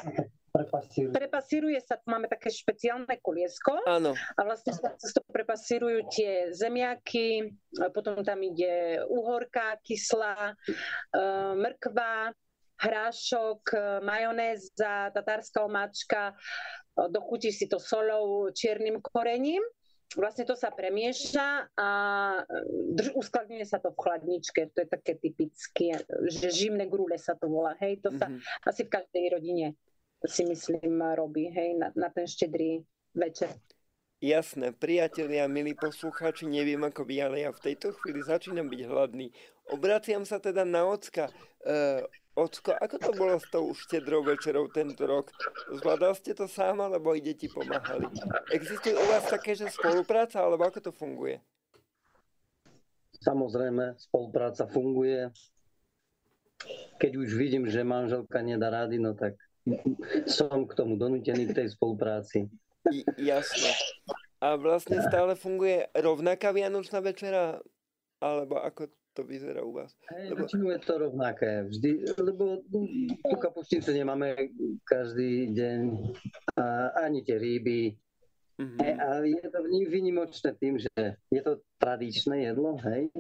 Prepasíruje. 0.49 1.13
prepasíruje 1.13 1.79
sa, 1.85 2.01
máme 2.09 2.25
také 2.25 2.49
špeciálne 2.49 3.21
koliesko 3.21 3.85
Áno. 3.85 4.17
a 4.17 4.41
vlastne 4.41 4.73
sa 4.73 4.97
cez 4.97 5.13
to 5.13 5.21
prepasírujú 5.29 6.09
tie 6.09 6.49
zemiaky, 6.49 7.53
potom 7.93 8.25
tam 8.25 8.41
ide 8.41 9.05
uhorka 9.13 9.77
kyslá, 9.85 10.57
e, 10.57 11.21
mrkva, 11.53 12.33
hrášok, 12.81 13.61
e, 13.77 13.79
majonéza, 14.01 15.13
tatárska 15.13 15.61
omáčka, 15.61 16.33
dochutí 17.13 17.53
si 17.53 17.69
to 17.69 17.77
solou, 17.77 18.49
čiernym 18.49 18.99
korením 19.05 19.61
vlastne 20.17 20.45
to 20.45 20.57
sa 20.57 20.73
premieša 20.73 21.73
a 21.77 21.89
drž, 22.97 23.13
uskladňuje 23.13 23.65
sa 23.65 23.77
to 23.77 23.93
v 23.93 24.01
chladničke. 24.01 24.73
To 24.73 24.77
je 24.81 24.87
také 24.89 25.13
typické, 25.21 26.01
že 26.29 26.49
žimné 26.49 26.89
grúle 26.89 27.17
sa 27.21 27.37
to 27.37 27.45
volá. 27.45 27.77
Hej, 27.77 28.01
to 28.01 28.09
sa 28.17 28.25
mm-hmm. 28.25 28.69
asi 28.69 28.81
v 28.87 28.93
každej 28.93 29.25
rodine 29.37 29.67
si 30.25 30.43
myslím 30.43 30.99
robí, 31.15 31.47
hej, 31.47 31.77
na, 31.79 31.93
na 31.95 32.09
ten 32.11 32.27
štedrý 32.27 32.83
večer. 33.15 33.53
Jasné, 34.19 34.75
priatelia, 34.75 35.47
milí 35.47 35.71
poslucháči, 35.71 36.43
neviem 36.43 36.83
ako 36.83 37.07
vy, 37.07 37.23
ale 37.23 37.47
ja 37.47 37.55
v 37.55 37.71
tejto 37.71 37.95
chvíli 38.03 38.19
začínam 38.19 38.67
byť 38.67 38.81
hladný. 38.83 39.31
Obraciam 39.71 40.27
sa 40.27 40.43
teda 40.43 40.67
na 40.67 40.83
ocka. 40.83 41.31
E, 41.63 42.03
ocko, 42.37 42.75
ako 42.77 42.95
to 42.99 43.11
bolo 43.17 43.35
s 43.39 43.47
tou 43.49 43.71
štedrou 43.73 44.21
večerou 44.25 44.69
tento 44.69 45.05
rok? 45.05 45.31
Zvládal 45.73 46.13
ste 46.17 46.37
to 46.37 46.45
sám, 46.45 46.81
alebo 46.83 47.13
i 47.13 47.21
deti 47.21 47.49
pomáhali? 47.49 48.05
Existuje 48.53 48.93
u 48.93 49.05
vás 49.09 49.25
také, 49.29 49.55
že 49.57 49.71
spolupráca, 49.71 50.43
alebo 50.43 50.65
ako 50.67 50.89
to 50.89 50.91
funguje? 50.93 51.41
Samozrejme, 53.19 53.99
spolupráca 53.99 54.63
funguje. 54.69 55.31
Keď 56.99 57.11
už 57.15 57.29
vidím, 57.35 57.67
že 57.67 57.87
manželka 57.87 58.43
nedá 58.43 58.71
rady, 58.71 58.99
no 58.99 59.15
tak 59.15 59.39
som 60.27 60.67
k 60.67 60.75
tomu 60.75 60.95
donútený 60.95 61.51
k 61.51 61.63
tej 61.63 61.67
spolupráci. 61.75 62.47
I, 62.91 63.03
jasne. 63.19 63.75
A 64.39 64.55
vlastne 64.55 65.03
stále 65.03 65.35
funguje 65.35 65.87
rovnaká 65.91 66.55
Vianočná 66.55 67.03
večera? 67.03 67.59
Alebo 68.19 68.59
ako 68.59 68.91
to 69.19 69.27
vyzerá 69.27 69.59
u 69.67 69.75
vás? 69.75 69.91
Hey, 70.07 70.31
lebo... 70.31 70.71
je 70.71 70.79
to 70.79 70.97
rovnaké. 70.97 71.67
Vždy, 71.67 72.15
lebo 72.23 72.63
tú 72.63 72.87
kapušnicu 73.35 73.91
nemáme 73.91 74.31
každý 74.87 75.51
deň. 75.51 75.79
A 76.55 76.95
ani 77.03 77.19
tie 77.27 77.35
ryby. 77.35 77.99
Mm-hmm. 78.55 78.79
Hey, 78.79 78.93
a 78.95 79.07
je 79.27 79.47
to 79.51 79.59
vynimočné 79.91 80.55
tým, 80.55 80.79
že 80.79 80.91
je 81.27 81.41
to 81.43 81.59
tradičné 81.83 82.47
jedlo, 82.47 82.79
hej? 82.87 83.11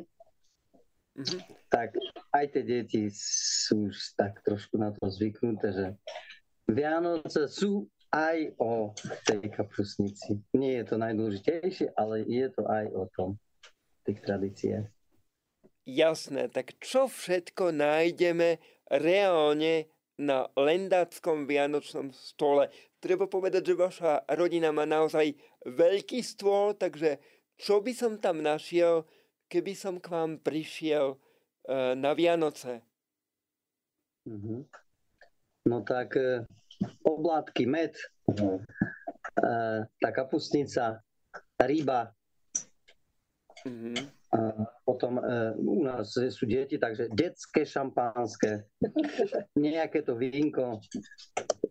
Mm-hmm. 1.19 1.39
Tak 1.67 1.99
aj 2.31 2.45
tie 2.55 2.63
deti 2.63 3.11
sú 3.11 3.91
už 3.91 4.15
tak 4.15 4.39
trošku 4.47 4.79
na 4.79 4.95
to 4.95 5.03
zvyknuté, 5.11 5.75
že 5.75 5.85
Vianoce 6.71 7.51
sú 7.51 7.91
aj 8.15 8.55
o 8.55 8.95
tej 9.27 9.51
kapusnici. 9.51 10.39
Nie 10.55 10.79
je 10.79 10.85
to 10.91 10.95
najdôležitejšie, 10.95 11.91
ale 11.99 12.23
je 12.23 12.47
to 12.55 12.63
aj 12.71 12.85
o 12.95 13.03
tom, 13.11 13.29
tých 14.07 14.23
tradíciách. 14.23 14.98
Jasné, 15.89 16.53
tak 16.53 16.77
čo 16.77 17.09
všetko 17.09 17.73
nájdeme 17.73 18.61
reálne 18.93 19.89
na 20.21 20.45
lendáckom 20.53 21.49
vianočnom 21.49 22.13
stole? 22.13 22.69
Treba 23.01 23.25
povedať, 23.25 23.73
že 23.73 23.79
vaša 23.79 24.11
rodina 24.37 24.69
má 24.69 24.85
naozaj 24.85 25.33
veľký 25.65 26.21
stôl, 26.21 26.77
takže 26.77 27.17
čo 27.57 27.81
by 27.81 27.89
som 27.97 28.21
tam 28.21 28.45
našiel, 28.45 29.07
keby 29.49 29.73
som 29.73 29.97
k 29.97 30.13
vám 30.13 30.37
prišiel 30.37 31.17
uh, 31.17 31.97
na 31.97 32.13
Vianoce? 32.13 32.85
Mm-hmm. 34.29 34.59
No 35.73 35.81
tak 35.81 36.13
uh, 36.21 36.45
oblátky, 37.01 37.65
med, 37.65 37.97
uh, 38.37 38.61
tá 39.89 40.09
kapustnica, 40.13 41.01
ryba. 41.57 42.13
Mm-hmm. 43.65 44.18
Uh, 44.29 44.61
potom 44.85 45.17
uh, 45.17 45.57
u 45.57 45.81
nás 45.81 46.13
sú 46.13 46.45
deti, 46.45 46.77
takže 46.77 47.09
detské 47.09 47.65
šampánske, 47.65 48.61
nejaké 49.57 50.05
to 50.05 50.13
vínko. 50.13 50.77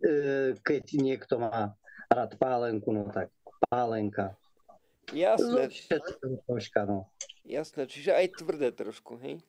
Uh, 0.03 0.51
keď 0.59 0.83
niekto 0.99 1.39
má 1.39 1.71
rád 2.11 2.35
pálenku, 2.35 2.91
no 2.91 3.07
tak 3.15 3.31
pálenka. 3.71 4.35
Jasné. 5.15 5.71
Troška, 6.43 6.83
no. 6.83 7.07
Jasné, 7.47 7.87
čiže 7.87 8.11
aj 8.11 8.43
tvrdé 8.43 8.75
trošku, 8.75 9.15
hej? 9.23 9.39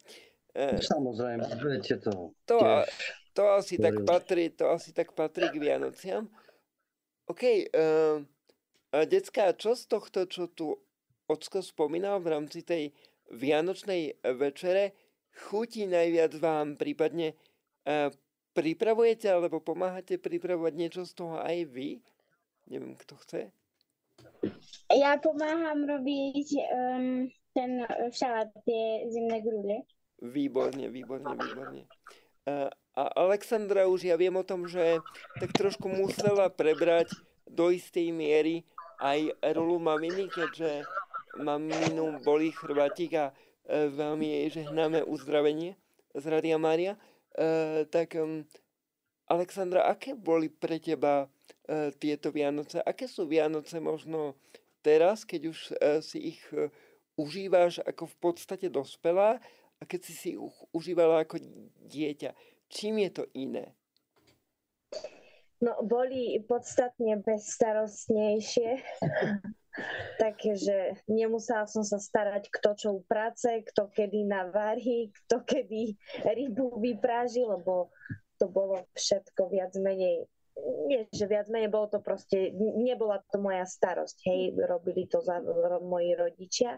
Uh, 0.54 0.78
Samozrejme, 0.78 1.50
viete 1.66 1.98
to. 1.98 2.30
To, 2.46 2.56
tiež 2.62 2.94
to 3.34 3.42
asi 3.56 3.74
tak 3.78 3.94
patrí, 4.06 4.50
to 4.50 4.70
asi 4.70 4.90
tak 4.92 5.14
patrí 5.14 5.48
k 5.50 5.56
Vianociam. 5.58 6.26
OK, 7.30 7.42
uh, 7.74 8.22
decka, 9.06 9.54
čo 9.54 9.78
z 9.78 9.86
tohto, 9.86 10.26
čo 10.26 10.50
tu 10.50 10.74
Ocko 11.30 11.62
spomínal 11.62 12.18
v 12.18 12.34
rámci 12.34 12.66
tej 12.66 12.90
Vianočnej 13.30 14.18
večere, 14.34 14.98
chutí 15.30 15.86
najviac 15.86 16.34
vám, 16.42 16.74
prípadne 16.74 17.38
uh, 17.86 18.10
pripravujete 18.50 19.30
alebo 19.30 19.62
pomáhate 19.62 20.18
pripravovať 20.18 20.74
niečo 20.74 21.06
z 21.06 21.14
toho 21.14 21.38
aj 21.38 21.70
vy? 21.70 22.02
Neviem, 22.66 22.98
kto 22.98 23.14
chce. 23.22 23.54
Ja 24.90 25.14
pomáham 25.22 25.86
robiť 25.86 26.48
um, 26.58 27.30
ten 27.54 27.86
šalát, 28.10 28.50
tie 28.66 29.06
zimné 29.06 29.38
grúle. 29.46 29.86
Výborne, 30.18 30.90
výborne, 30.90 31.30
výborne. 31.38 31.86
Uh, 32.50 32.66
A 32.98 33.06
Alexandra 33.16 33.86
už 33.86 34.10
ja 34.10 34.18
viem 34.18 34.34
o 34.34 34.42
tom, 34.42 34.66
že 34.66 34.98
tak 35.38 35.54
trošku 35.54 35.86
musela 35.86 36.50
prebrať 36.50 37.14
do 37.46 37.70
istej 37.70 38.10
miery 38.10 38.66
aj 38.98 39.30
rolu 39.54 39.78
maminy, 39.78 40.26
keďže 40.28 40.84
maminu 41.38 42.18
boli 42.24 42.50
chrbátik 42.50 43.14
a 43.14 43.26
e, 43.30 43.88
veľmi 43.92 44.26
jej 44.26 44.62
žehnáme 44.62 45.06
uzdravenie 45.06 45.78
z 46.14 46.24
Radia 46.26 46.58
Mária. 46.58 46.98
E, 47.36 47.86
tak 47.86 48.18
Alexandra, 49.30 49.86
aké 49.86 50.18
boli 50.18 50.50
pre 50.50 50.82
teba 50.82 51.30
e, 51.70 51.94
tieto 51.94 52.34
Vianoce? 52.34 52.82
Aké 52.82 53.06
sú 53.06 53.30
Vianoce 53.30 53.78
možno 53.78 54.34
teraz, 54.82 55.22
keď 55.28 55.52
už 55.52 55.58
si 56.00 56.34
ich 56.34 56.40
užíváš 57.20 57.84
ako 57.84 58.08
v 58.08 58.16
podstate 58.16 58.66
dospelá 58.72 59.36
a 59.76 59.82
keď 59.84 60.00
si 60.08 60.12
si 60.16 60.28
ich 60.34 60.56
užívala 60.72 61.22
ako 61.22 61.36
dieťa? 61.84 62.32
Čím 62.72 63.04
je 63.04 63.10
to 63.12 63.24
iné? 63.36 63.76
No, 65.60 65.76
boli 65.84 66.40
podstatne 66.48 67.20
bezstarostnejšie. 67.20 68.80
Takže 70.18 71.00
nemusela 71.08 71.64
som 71.64 71.82
sa 71.82 71.96
starať, 71.96 72.52
kto 72.52 72.70
čo 72.76 72.88
práce, 73.08 73.48
kto 73.72 73.88
kedy 73.88 74.28
navarí, 74.28 75.10
kto 75.24 75.42
kedy 75.44 75.96
rybu 76.24 76.80
vypráži, 76.80 77.44
lebo 77.44 77.90
to 78.40 78.48
bolo 78.48 78.84
všetko 78.96 79.52
viac 79.52 79.72
menej 79.76 80.28
nie, 80.60 81.08
že 81.08 81.24
viac 81.24 81.48
menej 81.48 81.72
bolo 81.72 81.88
to 81.88 81.98
proste, 82.04 82.52
nebola 82.58 83.22
to 83.32 83.40
moja 83.40 83.64
starosť, 83.64 84.16
hej, 84.28 84.40
robili 84.60 85.08
to 85.08 85.24
za 85.24 85.40
moji 85.80 86.12
rodičia. 86.12 86.76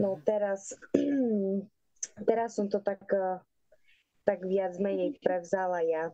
No 0.00 0.18
teraz, 0.24 0.72
teraz 2.28 2.56
som 2.56 2.66
to 2.72 2.80
tak, 2.80 3.04
tak 4.24 4.38
viac 4.46 4.78
menej 4.80 5.20
prevzala 5.20 5.84
ja. 5.84 6.04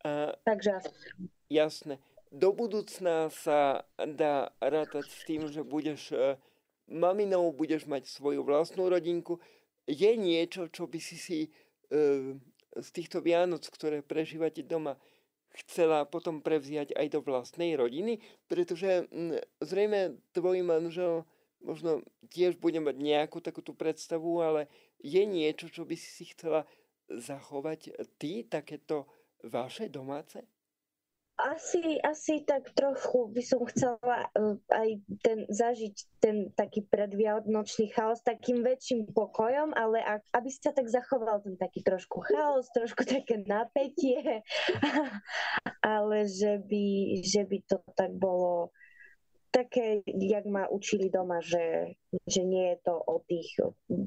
Uh, 0.00 0.32
Takže 0.44 0.82
Jasné. 1.50 2.00
Do 2.30 2.54
budúcna 2.54 3.26
sa 3.34 3.82
dá 3.98 4.54
rátať 4.62 5.10
s 5.10 5.20
tým, 5.26 5.50
že 5.50 5.66
budeš 5.66 6.14
uh, 6.14 6.38
maminou, 6.86 7.50
budeš 7.50 7.90
mať 7.90 8.06
svoju 8.06 8.46
vlastnú 8.46 8.86
rodinku. 8.86 9.42
Je 9.90 10.14
niečo, 10.14 10.70
čo 10.70 10.86
by 10.86 10.98
si 11.02 11.18
si 11.18 11.40
uh, 11.50 12.38
z 12.78 12.88
týchto 12.94 13.18
Vianoc, 13.18 13.66
ktoré 13.66 14.06
prežívate 14.06 14.62
doma, 14.62 14.94
chcela 15.50 16.06
potom 16.06 16.38
prevziať 16.38 16.94
aj 16.94 17.06
do 17.10 17.20
vlastnej 17.26 17.74
rodiny? 17.74 18.22
Pretože 18.46 19.10
zrejme 19.58 20.22
tvoj 20.30 20.62
manžel 20.62 21.26
možno 21.60 22.00
tiež 22.32 22.56
bude 22.56 22.80
mať 22.80 22.96
nejakú 22.96 23.38
takúto 23.44 23.76
predstavu, 23.76 24.40
ale 24.40 24.66
je 25.00 25.22
niečo, 25.24 25.68
čo 25.68 25.84
by 25.84 25.96
si 25.96 26.10
si 26.10 26.24
chcela 26.32 26.64
zachovať 27.10 27.94
ty, 28.16 28.44
takéto 28.48 29.08
vaše 29.44 29.88
domáce? 29.92 30.44
Asi, 31.40 31.96
asi 32.04 32.44
tak 32.44 32.68
trochu 32.76 33.32
by 33.32 33.42
som 33.42 33.64
chcela 33.72 34.28
e, 34.36 34.60
aj 34.68 34.88
ten, 35.24 35.38
zažiť 35.48 35.96
ten 36.20 36.36
taký 36.52 36.84
predvianočný 36.84 37.88
chaos 37.96 38.20
takým 38.20 38.60
väčším 38.60 39.08
pokojom, 39.16 39.72
ale 39.72 40.04
ak, 40.04 40.20
aby 40.36 40.48
sa 40.52 40.76
tak 40.76 40.92
zachoval 40.92 41.40
ten 41.40 41.56
taký 41.56 41.80
trošku 41.80 42.20
chaos, 42.28 42.68
trošku 42.76 43.08
také 43.08 43.40
napätie, 43.48 44.44
ale 45.96 46.28
že 46.28 46.60
by, 46.60 46.86
že 47.24 47.42
by 47.48 47.58
to 47.64 47.80
tak 47.96 48.12
bolo 48.12 48.68
také, 49.50 50.02
jak 50.06 50.46
ma 50.46 50.70
učili 50.70 51.10
doma, 51.10 51.42
že, 51.42 51.94
že 52.26 52.42
nie 52.46 52.70
je 52.74 52.78
to 52.86 52.94
o 52.96 53.18
tých 53.26 53.50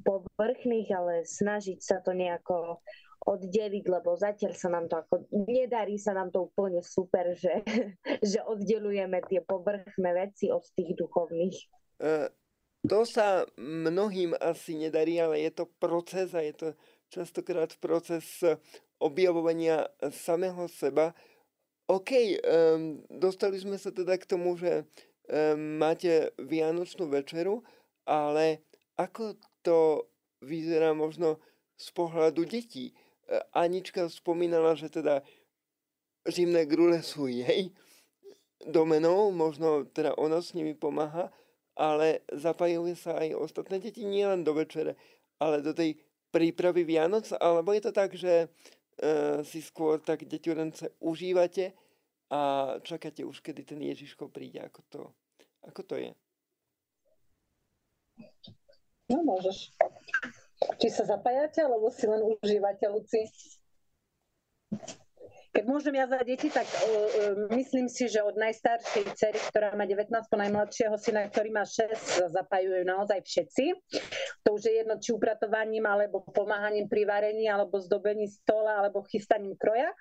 povrchných, 0.04 0.90
ale 0.96 1.28
snažiť 1.28 1.80
sa 1.84 2.00
to 2.00 2.16
nejako 2.16 2.80
oddeliť, 3.24 3.86
lebo 3.88 4.16
zatiaľ 4.20 4.54
sa 4.56 4.70
nám 4.72 4.86
to 4.92 5.00
ako, 5.00 5.28
nedarí 5.32 5.96
sa 5.96 6.12
nám 6.12 6.30
to 6.30 6.52
úplne 6.52 6.84
super, 6.84 7.32
že, 7.36 7.64
že 8.32 8.40
oddelujeme 8.44 9.24
tie 9.28 9.40
povrchné 9.40 10.10
veci 10.14 10.52
od 10.52 10.64
tých 10.76 10.96
duchovných. 11.00 11.56
Uh, 12.04 12.28
to 12.84 13.08
sa 13.08 13.48
mnohým 13.56 14.36
asi 14.44 14.76
nedarí, 14.76 15.16
ale 15.16 15.40
je 15.40 15.52
to 15.56 15.72
proces 15.80 16.36
a 16.36 16.44
je 16.44 16.54
to 16.54 16.68
častokrát 17.08 17.72
proces 17.80 18.44
objavovania 19.00 19.88
samého 20.12 20.68
seba. 20.68 21.16
OK, 21.88 22.12
um, 22.44 23.04
dostali 23.08 23.60
sme 23.60 23.76
sa 23.76 23.92
teda 23.92 24.16
k 24.20 24.28
tomu, 24.28 24.56
že 24.56 24.84
um, 24.84 25.80
máte 25.80 26.32
Vianočnú 26.40 27.12
večeru, 27.12 27.64
ale 28.08 28.64
ako 28.96 29.36
to 29.64 30.08
vyzerá 30.44 30.92
možno 30.92 31.40
z 31.76 31.88
pohľadu 31.92 32.48
detí? 32.48 32.96
E, 33.34 33.42
Anička 33.58 34.06
spomínala, 34.14 34.78
že 34.78 34.94
teda 34.94 35.26
zimné 36.30 36.70
grule 36.70 37.02
sú 37.02 37.26
jej 37.26 37.74
domenou, 38.70 39.34
možno 39.34 39.90
teda 39.90 40.14
ona 40.16 40.38
s 40.38 40.54
nimi 40.54 40.78
pomáha, 40.78 41.34
ale 41.74 42.22
zapájajú 42.30 42.94
sa 42.94 43.18
aj 43.18 43.34
ostatné 43.34 43.82
deti 43.82 44.06
nielen 44.06 44.46
do 44.46 44.54
večere, 44.54 44.94
ale 45.42 45.66
do 45.66 45.74
tej 45.74 45.98
prípravy 46.30 46.86
Vianoc, 46.86 47.34
alebo 47.42 47.74
je 47.74 47.82
to 47.84 47.92
tak, 47.92 48.16
že 48.16 48.48
uh, 48.48 49.42
si 49.44 49.60
skôr 49.60 50.00
tak 50.00 50.24
deťurence 50.24 50.96
užívate 51.04 51.74
a 52.32 52.74
čakáte 52.82 53.26
už, 53.26 53.42
kedy 53.42 53.68
ten 53.68 53.82
Ježiško 53.84 54.32
príde, 54.32 54.64
ako 54.64 54.82
to, 54.88 55.02
ako 55.66 55.82
to 55.84 55.96
je? 56.00 56.12
No, 59.12 59.20
môžeš. 59.26 59.76
Či 60.80 60.88
sa 60.92 61.04
zapájate, 61.08 61.64
alebo 61.64 61.90
si 61.92 62.06
len 62.08 62.22
užívate, 62.24 62.86
Luci? 62.88 63.28
Keď 65.54 65.70
môžem 65.70 65.94
ja 65.94 66.10
za 66.10 66.18
deti, 66.26 66.50
tak 66.50 66.66
uh, 66.66 67.46
myslím 67.54 67.86
si, 67.86 68.10
že 68.10 68.26
od 68.26 68.34
najstaršej 68.34 69.06
cery, 69.14 69.38
ktorá 69.54 69.78
má 69.78 69.86
19, 69.86 70.10
po 70.10 70.38
najmladšieho 70.42 70.98
syna, 70.98 71.30
ktorý 71.30 71.54
má 71.54 71.62
6, 71.62 72.26
zapájajú 72.34 72.82
naozaj 72.82 73.22
všetci. 73.22 73.66
To 74.44 74.60
už 74.60 74.68
je 74.68 74.74
jedno, 74.84 75.00
či 75.00 75.16
upratovaním, 75.16 75.88
alebo 75.88 76.20
pomáhaním 76.36 76.92
pri 76.92 77.08
varení, 77.08 77.48
alebo 77.48 77.80
zdobení 77.80 78.28
stola, 78.28 78.84
alebo 78.84 79.04
chystaním 79.08 79.56
kroja. 79.56 79.92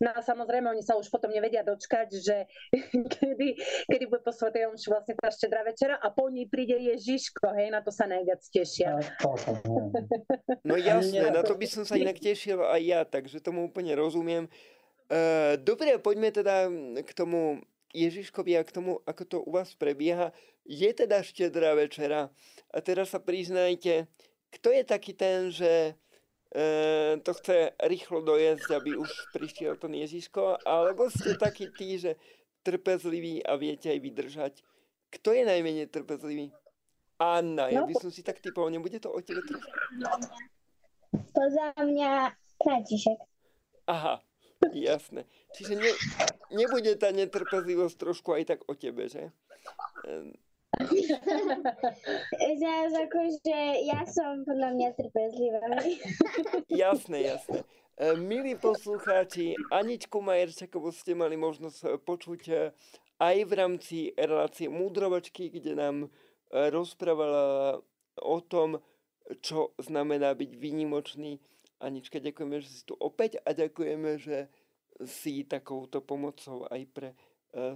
No 0.00 0.16
a 0.16 0.24
samozrejme, 0.24 0.64
oni 0.72 0.80
sa 0.80 0.96
už 0.96 1.12
potom 1.12 1.28
nevedia 1.28 1.60
dočkať, 1.60 2.08
že 2.16 2.36
kedy, 3.20 3.48
kedy 3.88 4.04
bude 4.08 4.24
po 4.24 4.32
Svetej 4.32 4.72
Omši 4.72 4.88
vlastne 4.88 5.14
tá 5.20 5.28
štedrá 5.28 5.60
večera 5.60 6.00
a 6.00 6.08
po 6.08 6.32
ní 6.32 6.48
príde 6.48 6.76
Ježiško, 6.76 7.52
hej, 7.52 7.68
na 7.68 7.84
to 7.84 7.92
sa 7.92 8.08
najviac 8.08 8.40
tešia. 8.48 8.96
No 10.64 10.74
jasné, 10.80 11.28
na 11.28 11.44
to 11.44 11.52
by 11.52 11.66
som 11.68 11.84
sa 11.84 12.00
inak 12.00 12.16
tešil 12.16 12.64
aj 12.64 12.82
ja, 12.82 13.00
takže 13.04 13.44
tomu 13.44 13.68
úplne 13.68 13.92
rozumiem. 13.92 14.48
Uh, 15.12 15.60
dobre, 15.60 16.00
poďme 16.00 16.32
teda 16.32 16.72
k 17.04 17.10
tomu 17.12 17.60
Ježiškovi 17.92 18.56
a 18.56 18.64
k 18.64 18.72
tomu, 18.72 19.04
ako 19.04 19.22
to 19.28 19.36
u 19.44 19.52
vás 19.52 19.76
prebieha. 19.76 20.32
Je 20.62 20.90
teda 20.94 21.22
štedrá 21.26 21.74
večera. 21.74 22.30
A 22.70 22.78
teraz 22.80 23.10
sa 23.12 23.20
priznajte, 23.20 24.06
kto 24.52 24.68
je 24.70 24.82
taký 24.86 25.12
ten, 25.12 25.50
že 25.50 25.94
uh, 26.54 27.18
to 27.20 27.34
chce 27.34 27.74
rýchlo 27.82 28.22
dojesť, 28.22 28.78
aby 28.78 28.94
už 28.96 29.10
prišiel 29.34 29.76
ten 29.76 29.92
Ježiško, 29.96 30.62
alebo 30.62 31.10
ste 31.10 31.34
takí 31.34 31.68
tí, 31.74 31.98
že 31.98 32.14
trpezliví 32.62 33.42
a 33.42 33.58
viete 33.58 33.90
aj 33.90 33.98
vydržať. 33.98 34.54
Kto 35.12 35.34
je 35.34 35.42
najmenej 35.44 35.90
trpezlivý? 35.90 36.54
Anna, 37.20 37.70
ja 37.70 37.86
by 37.86 37.94
som 37.98 38.10
si 38.10 38.24
tak 38.24 38.42
typoval, 38.42 38.72
nebude 38.72 38.98
to 38.98 39.12
o 39.12 39.18
tebe 39.22 39.42
trošku? 39.46 39.70
Poza 41.12 41.66
mňa 41.78 42.34
František. 42.58 43.18
Aha, 43.86 44.22
Jasné. 44.70 45.26
Čiže 45.58 45.74
ne, 45.74 45.92
nebude 46.54 46.94
tá 46.94 47.10
netrpezlivosť 47.10 47.96
trošku 47.98 48.30
aj 48.38 48.54
tak 48.54 48.60
o 48.70 48.78
tebe, 48.78 49.10
že? 49.10 49.34
Zás 52.62 52.92
akože 52.96 53.58
ja 53.84 54.00
som 54.08 54.40
podľa 54.48 54.72
mňa 54.72 54.88
trpezlivá. 54.96 55.68
jasné, 56.72 57.18
jasné. 57.28 57.60
E, 58.00 58.16
milí 58.16 58.56
poslucháči, 58.56 59.52
Aničku 59.68 60.24
Majerčakovú 60.24 60.88
ste 60.88 61.12
mali 61.12 61.36
možnosť 61.36 61.78
e, 61.84 61.88
počuť 62.00 62.42
e, 62.48 62.54
aj 63.20 63.36
v 63.44 63.52
rámci 63.52 63.98
relácie 64.16 64.72
Múdrovačky, 64.72 65.52
kde 65.52 65.76
nám 65.76 65.96
rozprávala 66.52 67.78
o 68.20 68.38
tom, 68.44 68.82
čo 69.40 69.72
znamená 69.80 70.36
byť 70.36 70.50
výnimočný 70.58 71.40
Anička, 71.80 72.20
ďakujeme, 72.20 72.60
že 72.60 72.68
si 72.68 72.82
tu 72.84 72.92
opäť 72.98 73.40
a 73.44 73.54
ďakujeme, 73.56 74.18
že 74.18 74.50
si 75.06 75.46
takouto 75.48 76.02
pomocou 76.02 76.66
aj 76.68 76.82
pre 76.92 77.08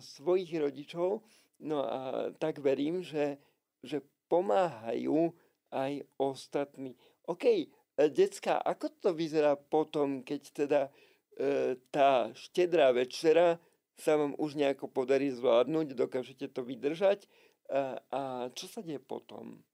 svojich 0.02 0.50
rodičov. 0.60 1.24
No 1.60 1.84
a 1.84 2.30
tak 2.36 2.60
verím, 2.60 3.00
že, 3.00 3.40
že 3.80 4.04
pomáhajú 4.28 5.32
aj 5.72 6.04
ostatní. 6.20 6.94
OK, 7.26 7.44
e, 7.46 7.66
decka, 8.12 8.60
ako 8.60 8.92
to 9.00 9.10
vyzerá 9.16 9.56
potom, 9.56 10.22
keď 10.22 10.42
teda 10.52 10.80
uh, 10.88 11.74
tá 11.90 12.30
štedrá 12.36 12.92
večera 12.92 13.58
sa 13.96 14.20
vám 14.20 14.36
už 14.36 14.60
nejako 14.60 14.92
podarí 14.92 15.32
zvládnuť, 15.32 15.96
dokážete 15.96 16.52
to 16.52 16.60
vydržať 16.60 17.24
uh, 17.72 17.96
a 18.12 18.20
čo 18.52 18.68
sa 18.68 18.84
deje 18.84 19.00
potom? 19.00 19.64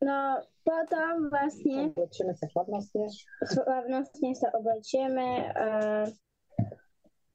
No 0.00 0.40
potom 0.64 1.28
vlastne 1.28 1.92
Oblečíme 1.92 2.32
sa 2.32 2.48
chladnostne. 2.48 3.04
slavnostne 3.44 4.32
sa 4.32 4.48
a 4.48 4.60
tak. 4.64 5.36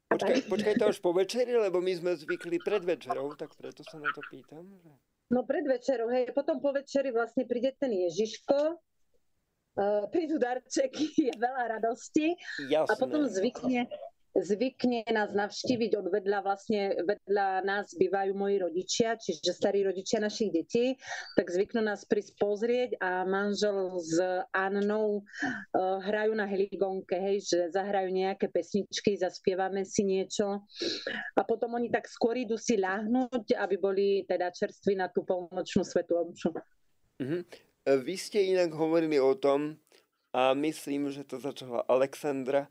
Počkaj, 0.06 0.48
počkaj 0.48 0.76
to 0.78 0.86
až 0.86 0.98
po 1.02 1.12
večeri, 1.18 1.58
lebo 1.58 1.82
my 1.82 1.94
sme 1.98 2.12
zvykli 2.14 2.62
pred 2.62 2.86
večerou, 2.86 3.34
tak 3.34 3.58
preto 3.58 3.82
sa 3.82 3.98
na 3.98 4.14
to 4.14 4.22
pýtam. 4.30 4.62
Že... 4.62 4.92
No 5.34 5.42
pred 5.42 5.66
večerou, 5.66 6.08
hej, 6.14 6.30
potom 6.32 6.62
po 6.62 6.70
večeri 6.70 7.10
vlastne 7.10 7.50
príde 7.50 7.74
ten 7.74 7.90
Ježiško, 7.90 8.58
uh, 8.78 10.06
prídu 10.14 10.38
darčeky, 10.38 11.10
je 11.30 11.34
veľa 11.34 11.80
radosti 11.80 12.38
Jasné. 12.70 12.90
a 12.90 12.94
potom 13.02 13.26
zvykne, 13.26 13.90
zvykne 14.36 15.08
nás 15.16 15.32
navštíviť 15.32 15.92
od 15.96 16.08
vedľa, 16.12 16.40
vlastne 16.44 16.92
vedľa 17.08 17.64
nás 17.64 17.96
bývajú 17.96 18.36
moji 18.36 18.60
rodičia, 18.60 19.16
čiže 19.16 19.56
starí 19.56 19.88
rodičia 19.88 20.20
našich 20.20 20.52
detí, 20.52 21.00
tak 21.40 21.48
zvyknú 21.48 21.80
nás 21.80 22.04
prísť 22.04 22.36
pozrieť 22.36 22.90
a 23.00 23.24
manžel 23.24 23.96
s 24.04 24.20
Annou 24.52 25.24
uh, 25.24 26.00
hrajú 26.04 26.36
na 26.36 26.44
heligonke, 26.44 27.16
hej, 27.16 27.48
že 27.48 27.60
zahrajú 27.72 28.12
nejaké 28.12 28.52
pesničky, 28.52 29.16
zaspievame 29.16 29.88
si 29.88 30.04
niečo 30.04 30.68
a 31.36 31.42
potom 31.48 31.80
oni 31.80 31.88
tak 31.88 32.12
skôr 32.12 32.36
idú 32.36 32.60
si 32.60 32.76
ľahnúť, 32.76 33.56
aby 33.56 33.76
boli 33.80 34.08
teda 34.28 34.52
čerství 34.52 35.00
na 35.00 35.08
tú 35.08 35.24
polnočnú 35.24 35.88
svetú 35.88 36.20
omšu. 36.20 36.52
Mhm. 37.24 37.40
E, 37.88 37.92
Vy 38.04 38.16
ste 38.20 38.52
inak 38.52 38.76
hovorili 38.76 39.16
o 39.16 39.32
tom, 39.38 39.80
a 40.36 40.52
myslím, 40.52 41.08
že 41.16 41.24
to 41.24 41.40
začala 41.40 41.88
Alexandra, 41.88 42.68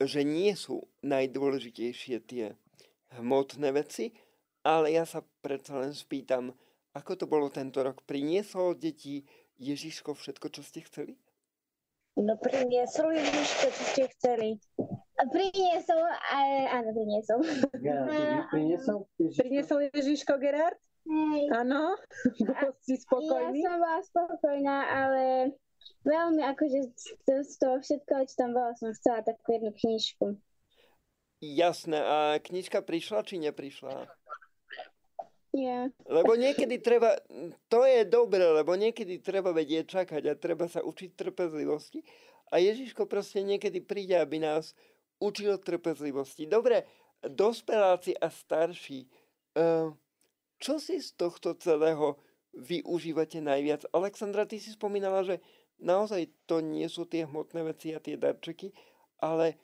že 0.00 0.26
nie 0.26 0.52
sú 0.58 0.86
najdôležitejšie 1.06 2.16
tie 2.26 2.54
hmotné 3.14 3.70
veci, 3.70 4.10
ale 4.66 4.90
ja 4.96 5.04
sa 5.06 5.22
predsa 5.44 5.78
len 5.78 5.94
spýtam, 5.94 6.50
ako 6.94 7.18
to 7.18 7.26
bolo 7.26 7.50
tento 7.50 7.82
rok? 7.82 8.02
Priniesol 8.06 8.74
deti 8.74 9.22
Ježiško 9.58 10.14
všetko, 10.14 10.46
čo 10.50 10.62
ste 10.62 10.82
chceli? 10.86 11.14
No 12.14 12.38
priniesol 12.38 13.10
Ježiško, 13.10 13.66
čo 13.74 13.82
ste 13.90 14.02
chceli. 14.14 14.48
Priniesol, 15.14 15.98
a, 16.06 16.38
áno, 16.78 16.90
priniesol. 16.94 17.38
Ja, 17.82 18.06
priniesol? 18.54 19.06
Priniesol 19.18 19.90
Ježiško 19.90 20.38
Gerard? 20.38 20.78
Hej. 21.04 21.44
Áno? 21.52 21.98
Bol 22.48 22.72
si 22.80 22.94
Ja 22.96 23.02
spokojný? 23.02 23.60
som 23.60 23.76
bola 23.76 24.00
spokojná, 24.00 24.76
ale 24.88 25.22
veľmi 26.04 26.42
akože 26.54 26.78
z, 27.24 27.54
toho 27.56 27.80
všetkého, 27.80 28.22
čo 28.28 28.34
tam 28.36 28.50
bolo, 28.52 28.72
som 28.76 28.92
chcela 28.92 29.24
takú 29.24 29.56
jednu 29.56 29.72
knižku. 29.72 30.36
Jasné, 31.44 31.98
a 32.00 32.16
knižka 32.40 32.80
prišla 32.80 33.20
či 33.24 33.36
neprišla? 33.40 34.08
Ja. 35.54 35.86
Lebo 36.10 36.34
niekedy 36.34 36.82
treba, 36.82 37.14
to 37.70 37.86
je 37.86 38.02
dobré, 38.08 38.42
lebo 38.42 38.74
niekedy 38.74 39.22
treba 39.22 39.54
vedieť 39.54 40.02
čakať 40.02 40.22
a 40.26 40.34
treba 40.34 40.66
sa 40.66 40.82
učiť 40.82 41.14
trpezlivosti. 41.14 42.02
A 42.50 42.58
Ježiško 42.58 43.06
proste 43.06 43.44
niekedy 43.46 43.78
príde, 43.78 44.18
aby 44.18 44.42
nás 44.42 44.74
učil 45.22 45.54
trpezlivosti. 45.62 46.50
Dobre, 46.50 46.84
dospeláci 47.22 48.18
a 48.18 48.28
starší, 48.28 49.06
eh, 49.54 49.88
čo 50.58 50.74
si 50.82 50.98
z 50.98 51.14
tohto 51.14 51.54
celého 51.54 52.18
využívate 52.54 53.38
najviac? 53.38 53.86
Alexandra, 53.94 54.46
ty 54.46 54.58
si 54.58 54.74
spomínala, 54.74 55.22
že 55.22 55.38
naozaj 55.84 56.32
to 56.48 56.64
nie 56.64 56.88
sú 56.88 57.04
tie 57.04 57.28
hmotné 57.28 57.60
veci 57.68 57.92
a 57.92 58.00
tie 58.00 58.16
darčeky, 58.16 58.72
ale 59.20 59.60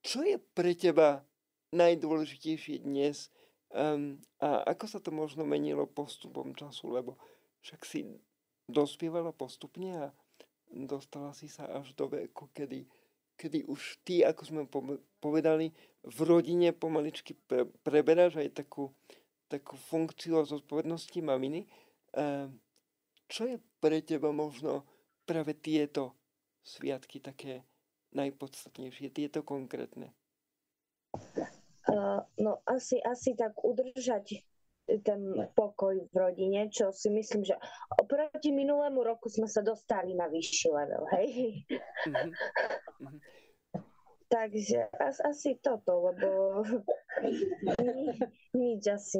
čo 0.00 0.22
je 0.22 0.38
pre 0.38 0.72
teba 0.78 1.26
najdôležitejšie 1.74 2.86
dnes? 2.86 3.28
Um, 3.70 4.18
a 4.42 4.66
ako 4.74 4.84
sa 4.86 4.98
to 4.98 5.10
možno 5.14 5.46
menilo 5.46 5.86
postupom 5.86 6.54
času, 6.54 6.90
lebo 6.90 7.18
však 7.62 7.80
si 7.86 8.06
dospievala 8.66 9.34
postupne 9.34 9.90
a 9.94 10.06
dostala 10.70 11.34
si 11.34 11.50
sa 11.50 11.66
až 11.66 11.94
do 11.94 12.06
veku, 12.06 12.50
kedy, 12.54 12.86
kedy 13.34 13.66
už 13.66 14.02
ty, 14.06 14.22
ako 14.22 14.42
sme 14.46 14.62
povedali, 15.18 15.74
v 16.06 16.18
rodine 16.24 16.72
pomaličky 16.72 17.36
pre, 17.46 17.66
preberáš 17.84 18.40
aj 18.40 18.64
takú, 18.64 18.90
takú 19.50 19.76
funkciu 19.76 20.40
zodpovednosti 20.46 21.18
maminy. 21.20 21.66
Um, 22.16 22.58
čo 23.30 23.46
je 23.46 23.62
pre 23.78 24.02
teba 24.02 24.34
možno 24.34 24.82
práve 25.30 25.54
tieto 25.54 26.18
sviatky 26.66 27.22
také 27.22 27.62
najpodstatnejšie, 28.18 29.14
tieto 29.14 29.46
konkrétne? 29.46 30.10
Uh, 31.86 32.18
no 32.42 32.58
asi, 32.66 32.98
asi 32.98 33.38
tak 33.38 33.54
udržať 33.62 34.42
ten 35.06 35.22
pokoj 35.54 35.94
v 36.10 36.14
rodine, 36.18 36.66
čo 36.66 36.90
si 36.90 37.14
myslím, 37.14 37.46
že 37.46 37.54
oproti 38.02 38.50
minulému 38.50 39.06
roku 39.06 39.30
sme 39.30 39.46
sa 39.46 39.62
dostali 39.62 40.18
na 40.18 40.26
vyšší 40.26 40.68
level, 40.74 41.02
hej? 41.14 41.28
Mhm. 42.10 42.30
Mhm. 43.06 43.18
Takže 44.30 44.86
as, 44.98 45.18
asi 45.26 45.58
toto, 45.58 46.10
lebo 46.10 46.62
ni, 47.26 48.14
nič 48.54 48.82
asi 48.86 49.18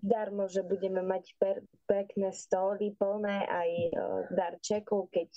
darmo, 0.00 0.48
že 0.48 0.64
budeme 0.64 1.04
mať 1.04 1.36
pekné 1.84 2.32
stoly 2.32 2.96
plné 2.96 3.44
aj 3.44 3.70
uh, 3.70 3.98
darčekov, 4.32 5.12
keď 5.12 5.28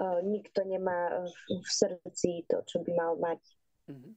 uh, 0.00 0.20
nikto 0.26 0.66
nemá 0.66 1.22
v, 1.22 1.62
v 1.62 1.68
srdci 1.68 2.48
to, 2.50 2.64
čo 2.66 2.82
by 2.82 2.92
mal 2.96 3.14
mať. 3.20 3.40
Mhm. 3.92 4.10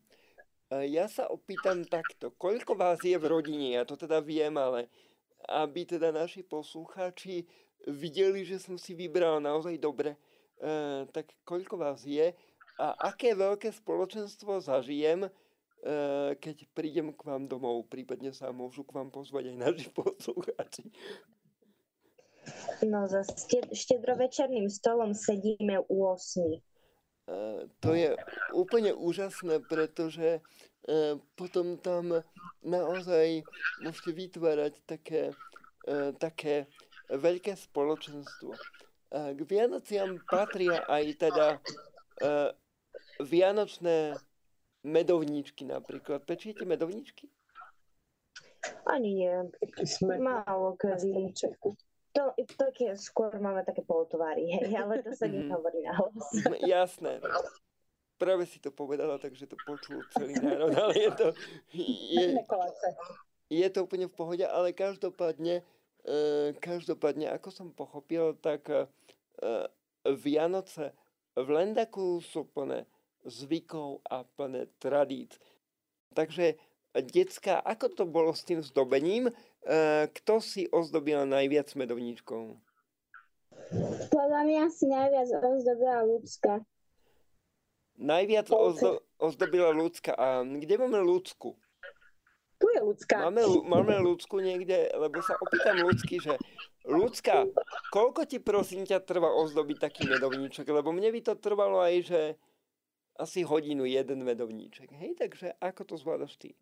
Ja 0.67 1.07
sa 1.07 1.31
opýtam 1.31 1.87
takto, 1.87 2.35
koľko 2.35 2.75
vás 2.75 2.99
je 2.99 3.15
v 3.15 3.23
rodine, 3.23 3.79
ja 3.79 3.87
to 3.87 3.95
teda 3.95 4.19
viem, 4.19 4.51
ale 4.59 4.91
aby 5.47 5.87
teda 5.87 6.11
naši 6.11 6.43
poslucháči 6.43 7.47
videli, 7.87 8.43
že 8.43 8.59
som 8.59 8.75
si 8.75 8.91
vybral 8.91 9.39
naozaj 9.39 9.79
dobre, 9.79 10.19
e, 10.59 11.07
tak 11.15 11.31
koľko 11.47 11.79
vás 11.79 12.03
je 12.03 12.35
a 12.77 12.87
aké 13.07 13.31
veľké 13.31 13.71
spoločenstvo 13.71 14.59
zažijem, 14.59 15.23
e, 15.23 15.29
keď 16.37 16.57
prídem 16.73 17.13
k 17.13 17.21
vám 17.21 17.45
domov, 17.45 17.87
prípadne 17.87 18.33
sa 18.33 18.49
môžu 18.51 18.83
k 18.83 18.97
vám 18.97 19.13
pozvať 19.13 19.53
aj 19.53 19.57
naši 19.57 19.87
poslucháči. 19.97 20.89
No 22.83 23.07
za 23.07 23.27
štedrovečerným 23.73 24.71
stolom 24.71 25.11
sedíme 25.11 25.83
u 25.91 26.07
8. 26.07 26.47
E, 26.47 26.59
to 27.83 27.91
je 27.91 28.15
úplne 28.55 28.95
úžasné, 28.95 29.59
pretože 29.67 30.39
e, 30.39 30.41
potom 31.35 31.75
tam 31.75 32.23
naozaj 32.63 33.43
môžete 33.83 34.11
vytvárať 34.15 34.73
také, 34.87 35.35
e, 35.83 36.15
také 36.15 36.71
veľké 37.11 37.55
spoločenstvo. 37.55 38.55
K 39.07 39.39
Vianociam 39.47 40.19
patria 40.27 40.83
aj 40.83 41.03
teda 41.15 41.47
e, 41.55 41.59
vianočné 43.23 44.19
medovníčky 44.87 45.67
napríklad. 45.67 46.23
Pečiete 46.23 46.63
medovníčky? 46.63 47.27
Ani 48.87 49.23
nie. 49.23 49.33
Sme 49.83 50.17
Málo 50.17 50.79
kedy. 50.79 51.35
To, 52.15 52.33
také, 52.57 52.97
skôr 52.97 53.29
máme 53.37 53.61
také 53.61 53.85
polotovary, 53.85 54.49
hej, 54.49 54.73
ale 54.73 55.05
to 55.05 55.13
sa 55.13 55.29
Mhm. 55.29 55.33
nehovorí 55.37 55.85
na 55.85 55.93
hlas. 55.93 56.25
Jasné. 56.65 57.21
Práve 58.17 58.49
si 58.49 58.57
to 58.57 58.73
povedala, 58.73 59.21
takže 59.21 59.45
to 59.45 59.53
počul 59.61 60.01
celý 60.17 60.33
národ, 60.41 60.73
ale 60.73 60.93
je 60.97 61.11
to, 61.13 61.27
je, 61.69 62.27
je 63.53 63.67
to 63.69 63.85
úplne 63.85 64.09
v 64.09 64.15
pohode, 64.17 64.41
ale 64.41 64.73
každopádne, 64.73 65.61
e, 66.01 66.57
každopádne, 66.57 67.29
ako 67.29 67.53
som 67.53 67.69
pochopil, 67.69 68.33
tak 68.41 68.65
e, 68.73 68.89
Vianoce 70.17 70.97
v 71.37 71.45
Lendaku 71.45 72.17
sú 72.25 72.49
plné 72.49 72.89
zvykov 73.27 74.01
a 74.07 74.23
plné 74.23 74.71
tradíc. 74.79 75.35
Takže, 76.15 76.57
decka, 76.95 77.59
ako 77.61 77.87
to 77.93 78.03
bolo 78.07 78.31
s 78.33 78.47
tým 78.47 78.63
zdobením? 78.63 79.29
E, 79.29 79.33
kto 80.09 80.39
si 80.39 80.65
ozdobil 80.71 81.27
najviac 81.27 81.69
medovníčkou? 81.75 82.57
Podľa 84.07 84.41
mňa 84.47 84.63
si 84.71 84.87
najviac 84.87 85.29
ozdobila 85.43 85.99
ľudská. 86.07 86.63
Najviac 87.97 88.47
ozdo, 88.53 89.03
ozdobila 89.19 89.73
ľudská. 89.75 90.15
A 90.15 90.45
kde 90.45 90.75
máme 90.79 91.01
ľudsku? 91.03 91.57
Tu 92.57 92.65
je 92.73 92.81
ľudská. 92.81 93.29
Máme, 93.29 93.45
máme 93.69 93.93
ľudsku 94.01 94.41
niekde, 94.41 94.89
lebo 94.97 95.21
sa 95.21 95.37
opýtam 95.37 95.77
ľudsky, 95.85 96.17
že 96.17 96.33
ľudská, 96.89 97.45
koľko 97.93 98.25
ti 98.25 98.41
prosím 98.41 98.81
ťa 98.81 99.05
trvá 99.05 99.29
ozdobiť 99.29 99.77
taký 99.77 100.09
medovníček? 100.09 100.65
Lebo 100.65 100.89
mne 100.89 101.13
by 101.13 101.21
to 101.21 101.33
trvalo 101.37 101.77
aj, 101.81 101.95
že 102.05 102.21
asi 103.19 103.43
hodinu 103.43 103.85
jeden 103.85 104.23
medovníček. 104.23 104.93
Hej, 104.93 105.17
takže 105.17 105.53
ako 105.57 105.81
to 105.83 105.95
zvládaš 105.97 106.37
ty? 106.37 106.53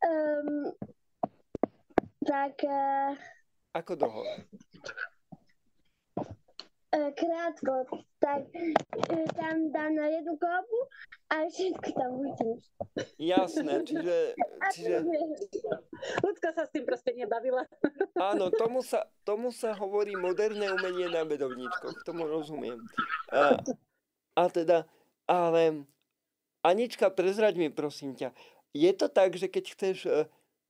Um, 0.00 0.72
tak 2.24 2.56
uh, 2.64 3.12
Ako 3.76 3.92
dlho? 3.96 4.24
krátko, 6.96 7.84
tak 8.18 8.48
uh, 8.48 9.28
tam 9.36 9.68
dám 9.72 9.92
na 9.94 10.06
jednu 10.08 10.32
kopu 10.40 10.78
A 11.26 11.44
všetko 11.50 11.88
tam 11.92 12.10
musíš. 12.22 12.62
Jasné, 13.18 13.82
čiže, 13.82 14.16
čiže 14.74 14.96
Ľudka 16.22 16.54
sa 16.54 16.64
s 16.64 16.70
tým 16.70 16.86
proste 16.86 17.10
nebavila. 17.18 17.66
áno, 18.30 18.48
tomu 18.54 18.80
sa, 18.80 19.10
tomu 19.26 19.50
sa 19.50 19.74
hovorí 19.74 20.14
moderné 20.14 20.70
umenie 20.70 21.10
na 21.10 21.26
medovníčkoch, 21.26 22.06
tomu 22.06 22.30
rozumiem. 22.30 22.78
A, 23.34 23.58
a 24.36 24.52
teda, 24.52 24.84
ale 25.24 25.88
Anička, 26.60 27.08
prezraď 27.08 27.56
mi 27.56 27.68
prosím 27.72 28.12
ťa, 28.12 28.36
je 28.76 28.92
to 28.92 29.08
tak, 29.08 29.32
že 29.34 29.48
keď 29.48 29.64
chceš 29.72 29.98
e, 30.04 30.12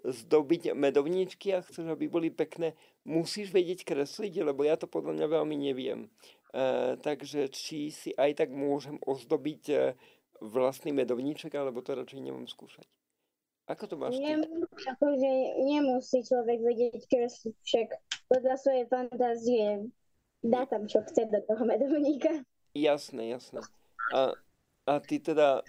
zdobiť 0.06 0.76
medovníčky 0.76 1.50
a 1.56 1.64
chceš, 1.66 1.90
aby 1.90 2.06
boli 2.06 2.30
pekné, 2.30 2.78
musíš 3.02 3.50
vedieť 3.50 3.82
kresliť, 3.82 4.46
lebo 4.46 4.62
ja 4.62 4.78
to 4.78 4.86
podľa 4.86 5.18
mňa 5.18 5.26
veľmi 5.26 5.56
neviem. 5.58 6.06
E, 6.54 6.94
takže 7.02 7.50
či 7.50 7.90
si 7.90 8.14
aj 8.14 8.46
tak 8.46 8.54
môžem 8.54 9.02
ozdobiť 9.02 9.62
e, 9.72 9.76
vlastný 10.38 10.94
medovníček, 10.94 11.50
alebo 11.58 11.82
to 11.82 11.98
radšej 11.98 12.22
nemám 12.22 12.46
skúšať. 12.46 12.86
Ako 13.66 13.90
to 13.90 13.98
máš? 13.98 14.14
Nem, 14.22 14.46
akože 14.94 15.32
nemusí 15.66 16.22
človek 16.22 16.62
vedieť 16.62 17.02
kresliť 17.10 17.56
však 17.66 17.88
podľa 18.30 18.54
svojej 18.62 18.84
fantázie 18.86 19.90
dá 20.46 20.70
tam, 20.70 20.86
čo 20.86 21.02
chce 21.02 21.26
do 21.26 21.42
toho 21.42 21.66
medovníka. 21.66 22.46
Jasné, 22.76 23.32
jasné. 23.32 23.64
A, 24.12 24.36
a 24.84 24.92
ty 25.00 25.16
teda, 25.16 25.64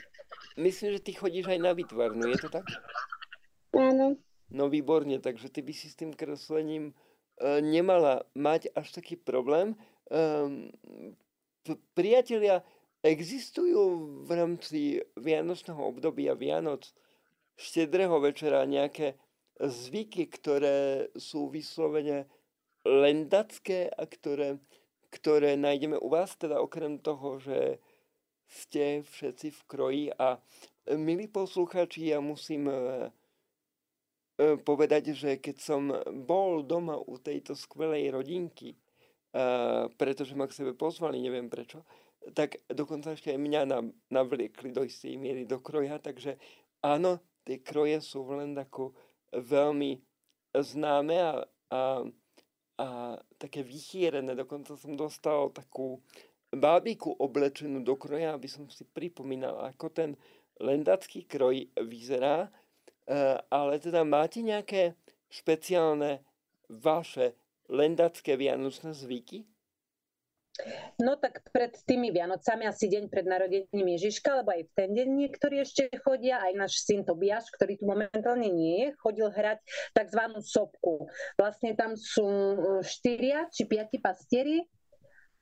myslím, 0.59 0.99
že 0.99 0.99
ty 0.99 1.15
chodíš 1.15 1.47
aj 1.47 1.59
na 1.63 1.71
výtvarnú, 1.71 2.27
je 2.27 2.39
to 2.43 2.49
tak? 2.51 2.67
Áno. 3.71 4.19
No 4.51 4.67
výborne, 4.67 5.19
takže 5.23 5.47
ty 5.47 5.63
by 5.63 5.71
si 5.71 5.87
s 5.87 5.95
tým 5.95 6.11
kreslením 6.11 6.91
e, 6.91 6.93
nemala 7.63 8.27
mať 8.35 8.71
až 8.75 8.91
taký 8.99 9.15
problém. 9.15 9.75
P- 11.67 11.79
priatelia, 11.91 12.63
existujú 13.03 13.83
v 14.23 14.29
rámci 14.31 14.79
Vianočného 15.19 15.83
obdobia 15.83 16.31
Vianoc, 16.31 16.87
štedrého 17.59 18.15
večera 18.23 18.63
nejaké 18.63 19.19
zvyky, 19.59 20.29
ktoré 20.29 21.09
sú 21.17 21.49
vyslovene 21.49 22.29
lendacké 22.85 23.89
a 23.91 24.05
ktoré, 24.07 24.61
ktoré 25.09 25.55
nájdeme 25.55 25.97
u 25.99 26.11
vás, 26.11 26.35
teda 26.35 26.59
okrem 26.59 26.99
toho, 26.99 27.39
že 27.39 27.79
ste 28.47 29.03
všetci 29.03 29.47
v 29.51 29.61
kroji. 29.67 30.05
A 30.15 30.39
e, 30.87 30.95
milí 30.95 31.27
posluchači, 31.27 32.11
ja 32.11 32.23
musím 32.23 32.71
e, 32.71 32.75
e, 32.75 34.55
povedať, 34.59 35.11
že 35.15 35.39
keď 35.39 35.55
som 35.59 35.91
bol 36.23 36.63
doma 36.63 36.95
u 36.95 37.19
tejto 37.19 37.55
skvelej 37.55 38.11
rodinky, 38.11 38.75
pretože 39.99 40.33
ma 40.33 40.49
k 40.49 40.55
sebe 40.55 40.73
pozvali, 40.73 41.21
neviem 41.21 41.45
prečo, 41.45 41.85
tak 42.33 42.63
dokonca 42.65 43.13
ešte 43.13 43.29
aj 43.29 43.37
mňa 43.37 43.61
nav- 43.69 43.93
navliekli 44.09 44.73
do 44.73 44.81
istej 44.81 45.13
miery 45.19 45.45
do 45.45 45.61
kroja, 45.61 45.99
takže 46.01 46.41
áno, 46.81 47.21
tie 47.45 47.61
kroje 47.61 48.01
sú 48.01 48.25
v 48.25 48.41
Lendaku 48.41 48.97
veľmi 49.35 49.99
známe 50.57 51.15
a, 51.21 51.31
a, 51.69 51.79
a 52.77 53.17
také 53.41 53.65
vychýrené. 53.65 54.37
Dokonca 54.37 54.77
som 54.77 54.93
dostal 54.93 55.49
takú 55.49 55.97
bábiku 56.53 57.17
oblečenú 57.17 57.83
do 57.83 57.97
kroja, 57.97 58.37
aby 58.37 58.47
som 58.47 58.69
si 58.69 58.85
pripomínal, 58.85 59.59
ako 59.67 59.89
ten 59.91 60.09
lendacký 60.61 61.25
kroj 61.25 61.67
vyzerá. 61.81 62.47
E, 62.47 62.49
ale 63.49 63.81
teda 63.81 64.05
máte 64.05 64.45
nejaké 64.45 64.93
špeciálne 65.27 66.23
vaše 66.69 67.35
lendacké 67.67 68.39
vianočné 68.39 68.95
zvyky? 68.95 69.43
No 70.97 71.13
tak 71.17 71.45
pred 71.53 71.73
tými 71.85 72.09
Vianocami, 72.09 72.65
asi 72.65 72.89
deň 72.89 73.13
pred 73.13 73.25
narodením 73.29 73.87
Ježiška, 73.97 74.41
lebo 74.41 74.53
aj 74.53 74.65
v 74.65 74.71
ten 74.73 74.89
deň 74.93 75.07
niektorí 75.13 75.61
ešte 75.61 75.89
chodia, 76.01 76.41
aj 76.41 76.53
náš 76.57 76.81
syn 76.81 77.05
Tobiaš, 77.05 77.49
ktorý 77.53 77.77
tu 77.77 77.85
momentálne 77.85 78.49
nie 78.49 78.75
je, 78.81 78.87
chodil 78.97 79.29
hrať 79.29 79.61
tzv. 79.93 80.21
sopku. 80.41 81.05
Vlastne 81.37 81.77
tam 81.77 81.93
sú 81.93 82.25
e, 82.25 82.55
štyria 82.81 83.45
či 83.53 83.69
piati 83.69 84.01
pastieri, 84.01 84.65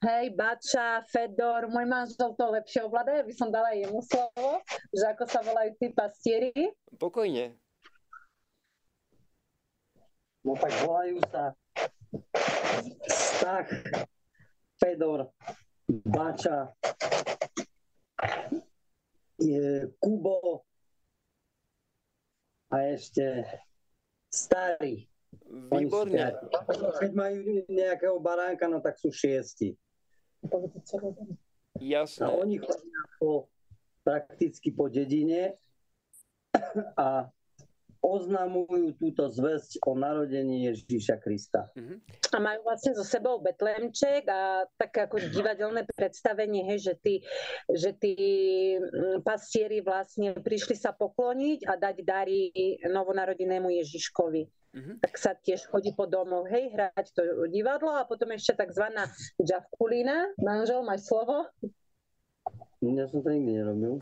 Hej, 0.04 0.36
Bača, 0.36 1.02
Fedor, 1.08 1.72
môj 1.72 1.88
manžel 1.88 2.36
to 2.36 2.46
lepšie 2.52 2.84
ovláda, 2.84 3.16
ja 3.16 3.24
by 3.24 3.34
som 3.34 3.50
dala 3.50 3.74
jemu 3.74 4.04
slovo, 4.04 4.62
že 4.92 5.08
ako 5.08 5.24
sa 5.26 5.40
volajú 5.42 5.72
tí 5.82 5.88
pastieri. 5.96 6.52
Pokojne. 7.00 7.56
No 10.46 10.54
tak 10.60 10.74
volajú 10.86 11.18
sa 11.32 11.58
Stach, 13.08 13.72
Fedor, 14.80 15.32
Bača, 15.88 16.74
je 19.40 19.92
Kubo 20.00 20.64
a 22.72 22.76
ešte 22.92 23.46
Starý. 24.36 25.08
Výborne. 25.48 26.12
piati. 26.12 26.46
Keď 27.00 27.12
majú 27.16 27.40
nejakého 27.72 28.18
baránka, 28.20 28.68
no 28.68 28.84
tak 28.84 29.00
sú 29.00 29.12
šiesti. 29.12 29.76
A 30.44 30.56
Jasné. 31.80 32.28
oni 32.28 32.60
chodia 32.60 33.02
po, 33.20 33.48
prakticky 34.04 34.76
po 34.76 34.92
dedine 34.92 35.56
a 36.96 37.28
oznamujú 38.06 38.94
túto 39.02 39.34
zväzť 39.34 39.82
o 39.82 39.98
narodení 39.98 40.70
Ježíša 40.70 41.18
Krista. 41.18 41.74
Mhm. 41.74 41.96
A 42.32 42.38
majú 42.38 42.62
vlastne 42.70 42.94
so 42.94 43.02
sebou 43.02 43.42
betlémček 43.42 44.30
a 44.30 44.70
také 44.78 45.10
ako 45.10 45.18
divadelné 45.34 45.90
predstavenie, 45.90 46.70
hej, 46.70 46.92
že 46.92 46.94
tí, 47.02 47.16
že 47.74 47.92
tí 47.98 48.14
mm, 48.78 49.26
pastieri 49.26 49.82
vlastne 49.82 50.38
prišli 50.38 50.78
sa 50.78 50.94
pokloniť 50.94 51.66
a 51.66 51.74
dať 51.80 51.96
dary 52.06 52.54
novonarodenému 52.86 53.74
Ježiškovi. 53.82 54.44
Mhm. 54.76 54.94
Tak 55.00 55.14
sa 55.16 55.32
tiež 55.34 55.72
chodí 55.72 55.96
po 55.96 56.04
domoch, 56.06 56.46
hej, 56.52 56.70
hrať 56.76 57.16
to 57.16 57.48
divadlo 57.48 57.96
a 57.96 58.04
potom 58.04 58.36
ešte 58.36 58.60
tzv. 58.60 58.86
džavkulina. 59.40 60.36
Manžel, 60.36 60.84
máš 60.84 61.08
slovo? 61.08 61.48
Ja 62.84 63.08
som 63.08 63.24
to 63.24 63.32
nikdy 63.32 63.56
nerobil. 63.56 63.98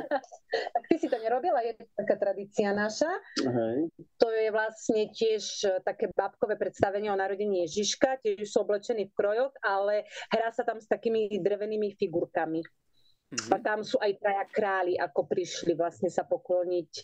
Ty 0.88 0.94
si 0.94 1.10
to 1.10 1.18
nerobila, 1.18 1.60
je 1.66 1.74
to 1.74 1.84
taká 1.98 2.14
tradícia 2.14 2.70
naša. 2.70 3.10
Hej. 3.42 3.90
To 4.22 4.28
je 4.30 4.48
vlastne 4.54 5.10
tiež 5.10 5.42
e, 5.66 5.68
také 5.82 6.06
babkové 6.14 6.54
predstavenie 6.54 7.10
o 7.10 7.18
narodení 7.18 7.66
Ježiška, 7.66 8.22
tiež 8.22 8.46
sú 8.46 8.62
oblečení 8.62 9.10
v 9.10 9.16
krojoch, 9.18 9.52
ale 9.60 10.06
hrá 10.30 10.54
sa 10.54 10.62
tam 10.62 10.78
s 10.78 10.86
takými 10.86 11.26
drevenými 11.42 11.98
figurkami. 11.98 12.62
A 13.50 13.56
Mhm. 13.58 13.62
tam 13.66 13.82
sú 13.82 13.98
aj 13.98 14.14
traja 14.22 14.46
králi, 14.46 14.94
ako 14.94 15.26
prišli 15.26 15.74
vlastne 15.74 16.06
sa 16.06 16.22
pokloniť 16.22 16.90
e, 16.94 17.02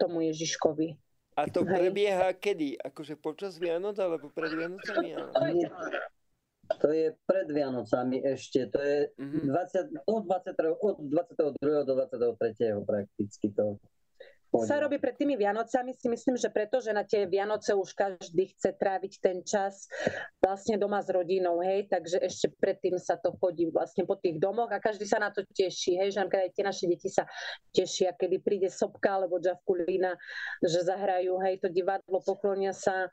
tomu 0.00 0.24
Ježiškovi. 0.24 0.88
A 1.36 1.50
to 1.50 1.64
Hej. 1.64 1.68
prebieha 1.68 2.32
kedy? 2.32 2.80
Akože 2.80 3.18
počas 3.18 3.58
Vianoc 3.60 3.98
alebo 3.98 4.30
pred 4.30 4.54
Vianocami? 4.54 5.12
To 6.80 6.88
je 6.88 7.12
pred 7.28 7.48
Vianocami 7.48 8.24
ešte, 8.24 8.68
to 8.72 8.78
je 8.80 8.98
Mhm. 9.20 9.48
20, 9.48 10.00
od, 10.06 10.22
20, 10.24 10.56
od 10.80 10.96
22. 11.00 11.84
do 11.84 11.92
23. 11.94 12.84
prakticky 12.84 13.52
to. 13.52 13.76
Sa 14.54 14.78
robí 14.78 15.02
pred 15.02 15.18
tými 15.18 15.34
Vianocami, 15.34 15.98
si 15.98 16.06
myslím, 16.06 16.38
že 16.38 16.46
preto, 16.46 16.78
že 16.78 16.94
na 16.94 17.02
tie 17.02 17.26
Vianoce 17.26 17.74
už 17.74 17.90
každý 17.90 18.54
chce 18.54 18.70
tráviť 18.78 19.12
ten 19.18 19.42
čas 19.42 19.90
vlastne 20.38 20.78
doma 20.78 21.02
s 21.02 21.10
rodinou, 21.10 21.58
hej, 21.58 21.90
takže 21.90 22.22
ešte 22.22 22.54
predtým 22.62 22.94
sa 22.94 23.18
to 23.18 23.34
chodí 23.42 23.66
vlastne 23.74 24.06
po 24.06 24.14
tých 24.14 24.38
domoch 24.38 24.70
a 24.70 24.78
každý 24.78 25.10
sa 25.10 25.18
na 25.18 25.34
to 25.34 25.42
teší, 25.42 25.98
hej, 25.98 26.14
že 26.14 26.22
napríklad 26.22 26.46
aj 26.46 26.52
tie 26.54 26.64
naše 26.70 26.84
deti 26.86 27.10
sa 27.10 27.26
tešia, 27.74 28.14
kedy 28.14 28.38
príde 28.46 28.70
sopka 28.70 29.18
alebo 29.18 29.42
džavkulina, 29.42 30.14
že 30.62 30.86
zahrajú, 30.86 31.34
hej, 31.42 31.58
to 31.58 31.66
divadlo, 31.66 32.22
poklonia 32.22 32.70
sa 32.70 33.10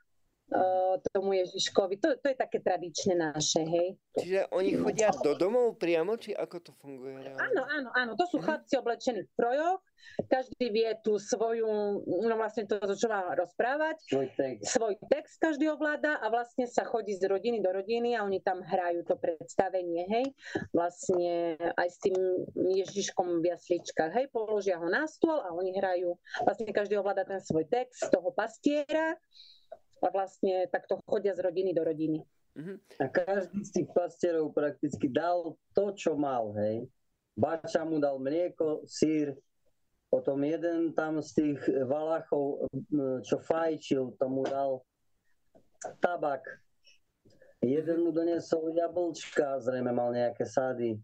tomu 1.16 1.32
Ježiškovi. 1.34 1.96
To, 2.04 2.20
to 2.20 2.28
je 2.28 2.38
také 2.38 2.60
tradičné 2.60 3.16
naše, 3.16 3.64
hej. 3.64 3.96
Čiže 4.20 4.52
oni 4.52 4.76
chodia 4.76 5.08
do 5.16 5.32
domov 5.34 5.80
priamo, 5.80 6.20
či 6.20 6.36
ako 6.36 6.56
to 6.60 6.72
funguje? 6.76 7.24
reálne? 7.24 7.40
Áno, 7.40 7.64
áno, 7.64 7.90
áno. 7.96 8.12
To 8.20 8.28
sú 8.28 8.38
Mhm. 8.40 8.44
chlapci 8.44 8.74
oblečení 8.76 9.24
v 9.24 9.32
krojoch. 9.32 9.80
Každý 10.28 10.74
vie 10.74 10.90
tú 11.06 11.22
svoju, 11.22 11.70
no 12.04 12.34
vlastne 12.34 12.66
to, 12.66 12.82
čo 12.98 13.06
má 13.06 13.38
rozprávať. 13.38 14.02
Svoj 14.10 14.28
text. 14.34 14.64
Svoj 14.74 14.96
text 15.08 15.38
každý 15.38 15.70
ovláda 15.70 16.18
a 16.18 16.26
vlastne 16.28 16.66
sa 16.66 16.84
chodí 16.84 17.14
z 17.14 17.30
rodiny 17.30 17.62
do 17.62 17.70
rodiny 17.70 18.18
a 18.18 18.26
oni 18.26 18.42
tam 18.42 18.66
hrajú 18.66 19.06
to 19.06 19.16
predstavenie, 19.16 20.10
hej. 20.10 20.26
Vlastne 20.74 21.54
aj 21.78 21.88
s 21.88 21.98
tým 22.02 22.18
Ježiškom 22.58 23.40
v 23.40 23.54
jasličkách, 23.54 24.12
hej. 24.18 24.26
Položia 24.34 24.82
ho 24.82 24.90
na 24.90 25.06
stôl 25.06 25.38
a 25.38 25.54
oni 25.54 25.72
hrajú. 25.78 26.18
Vlastne 26.44 26.66
každý 26.74 26.98
ovláda 26.98 27.24
ten 27.24 27.40
svoj 27.40 27.70
text 27.70 28.10
toho 28.10 28.34
pastiera 28.34 29.16
a 30.02 30.08
vlastne 30.10 30.66
takto 30.68 30.98
chodia 31.06 31.38
z 31.38 31.46
rodiny 31.46 31.72
do 31.72 31.86
rodiny. 31.86 32.20
Mhm. 32.58 32.76
A 33.00 33.06
každý 33.08 33.64
z 33.64 33.72
tých 33.72 33.90
pastierov 33.96 34.52
prakticky 34.52 35.08
dal 35.08 35.56
to, 35.72 35.96
čo 35.96 36.20
mal, 36.20 36.52
hej. 36.60 36.84
Bača 37.32 37.88
mu 37.88 37.96
dal 37.96 38.20
mlieko, 38.20 38.84
sír, 38.84 39.32
potom 40.12 40.44
jeden 40.44 40.92
tam 40.92 41.24
z 41.24 41.30
tých 41.32 41.60
Valachov, 41.88 42.68
m, 42.92 43.24
čo 43.24 43.40
fajčil, 43.40 44.20
tomu 44.20 44.44
dal 44.44 44.84
tabak. 46.04 46.44
Jeden 47.64 48.04
mu 48.04 48.12
doniesol 48.12 48.76
jablčka, 48.76 49.64
zrejme 49.64 49.96
mal 49.96 50.12
nejaké 50.12 50.44
sady. 50.44 51.00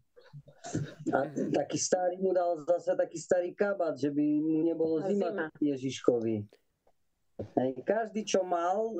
A 1.15 1.23
taký 1.55 1.79
starý 1.79 2.19
mu 2.19 2.35
dal 2.35 2.59
zase 2.67 2.91
taký 2.99 3.15
starý 3.15 3.55
kabát, 3.55 3.95
že 3.95 4.11
by 4.11 4.25
mu 4.43 4.67
nebolo 4.67 4.99
zima, 5.07 5.31
zima. 5.31 5.45
Ježiškovi. 5.63 6.43
Hej, 7.37 7.85
každý, 7.85 8.25
čo 8.25 8.41
mal, 8.41 8.97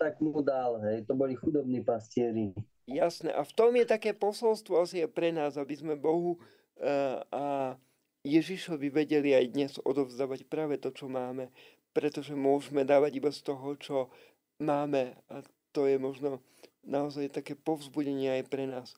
tak 0.00 0.20
mu 0.20 0.40
dal. 0.40 0.80
Hej. 0.84 1.04
To 1.08 1.16
boli 1.16 1.36
chudobní 1.36 1.84
pastieri. 1.84 2.56
Jasné. 2.88 3.34
A 3.34 3.42
v 3.44 3.52
tom 3.52 3.74
je 3.76 3.84
také 3.84 4.16
posolstvo 4.16 4.80
asi 4.80 5.04
pre 5.10 5.34
nás, 5.34 5.58
aby 5.60 5.74
sme 5.76 5.94
Bohu 5.98 6.38
uh, 6.38 7.20
a 7.34 7.44
Ježišovi 8.26 8.90
vedeli 8.90 9.36
aj 9.36 9.46
dnes 9.54 9.72
odovzdávať 9.82 10.50
práve 10.50 10.82
to, 10.82 10.90
čo 10.90 11.06
máme, 11.06 11.50
pretože 11.94 12.34
môžeme 12.34 12.82
dávať 12.82 13.22
iba 13.22 13.30
z 13.30 13.40
toho, 13.46 13.78
čo 13.78 13.96
máme. 14.58 15.14
A 15.30 15.46
to 15.70 15.86
je 15.86 16.00
možno 16.00 16.42
naozaj 16.82 17.30
také 17.30 17.54
povzbudenie 17.54 18.40
aj 18.40 18.44
pre 18.50 18.64
nás. 18.66 18.94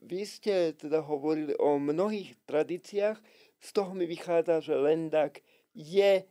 Vy 0.00 0.24
ste 0.24 0.72
teda 0.72 1.04
hovorili 1.04 1.52
o 1.60 1.76
mnohých 1.76 2.38
tradíciách, 2.48 3.18
z 3.60 3.68
toho 3.76 3.92
mi 3.92 4.08
vychádza, 4.08 4.64
že 4.64 4.72
Lendak 4.72 5.44
je 5.76 6.24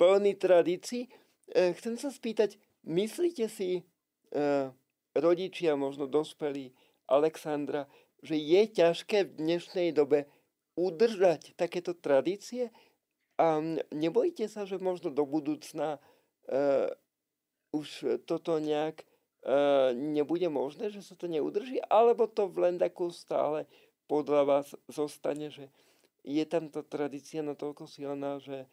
plný 0.00 0.36
tradícií. 0.38 1.08
Chcem 1.52 1.94
sa 2.00 2.08
spýtať, 2.08 2.56
myslíte 2.86 3.46
si, 3.50 3.84
rodičia, 5.12 5.76
možno 5.76 6.08
dospelí 6.08 6.72
Alexandra, 7.04 7.84
že 8.24 8.38
je 8.38 8.62
ťažké 8.72 9.28
v 9.28 9.32
dnešnej 9.36 9.88
dobe 9.92 10.24
udržať 10.78 11.52
takéto 11.58 11.92
tradície 11.92 12.72
a 13.36 13.60
nebojíte 13.92 14.48
sa, 14.48 14.64
že 14.64 14.80
možno 14.80 15.12
do 15.12 15.28
budúcna 15.28 16.00
uh, 16.48 16.88
už 17.76 18.22
toto 18.24 18.56
nejak 18.56 19.04
E, 19.42 19.90
nebude 19.98 20.46
možné, 20.46 20.86
že 20.94 21.02
sa 21.02 21.18
to 21.18 21.26
neudrží, 21.26 21.82
alebo 21.90 22.30
to 22.30 22.46
v 22.46 22.70
Lendaku 22.70 23.10
stále 23.10 23.66
podľa 24.06 24.42
vás 24.46 24.66
zostane, 24.86 25.50
že 25.50 25.66
je 26.22 26.46
tam 26.46 26.70
tá 26.70 26.86
tradícia 26.86 27.42
natoľko 27.42 27.90
silná, 27.90 28.38
že, 28.38 28.62
e, 28.62 28.66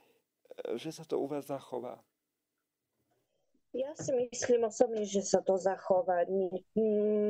že 0.75 0.89
sa 0.91 1.03
to 1.05 1.19
u 1.19 1.27
vás 1.27 1.45
zachová? 1.47 1.99
Ja 3.69 3.93
si 3.93 4.09
myslím 4.09 4.65
osobne, 4.65 5.05
že 5.05 5.21
sa 5.21 5.45
to 5.45 5.53
zachová. 5.61 6.25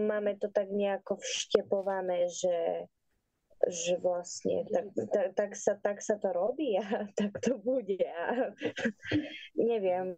Máme 0.07 0.39
to 0.39 0.47
tak 0.47 0.71
nejako 0.71 1.19
vštepované, 1.19 2.31
že 2.31 2.87
že 3.67 3.99
vlastne 3.99 4.63
tak, 4.71 4.87
tak, 5.11 5.27
tak, 5.35 5.51
sa, 5.51 5.75
tak 5.75 5.97
sa 5.99 6.15
to 6.15 6.31
robí 6.31 6.79
a 6.79 6.87
tak 7.19 7.35
to 7.43 7.59
bude. 7.59 7.99
A, 7.99 8.55
neviem. 9.69 10.15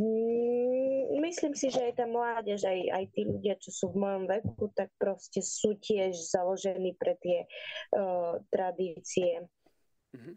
Mm, 0.00 1.20
myslím 1.20 1.52
si, 1.52 1.68
že 1.68 1.92
aj 1.92 2.00
tá 2.00 2.06
mládež, 2.08 2.64
aj, 2.64 2.80
aj 2.88 3.04
tí 3.12 3.28
ľudia, 3.28 3.60
čo 3.60 3.70
sú 3.70 3.84
v 3.92 4.00
mojom 4.08 4.24
veku, 4.24 4.72
tak 4.72 4.88
proste 4.96 5.44
sú 5.44 5.76
tiež 5.76 6.16
založení 6.16 6.96
pre 6.96 7.20
tie 7.20 7.44
uh, 7.92 8.40
tradície. 8.48 9.44
Mm-hmm. 10.16 10.34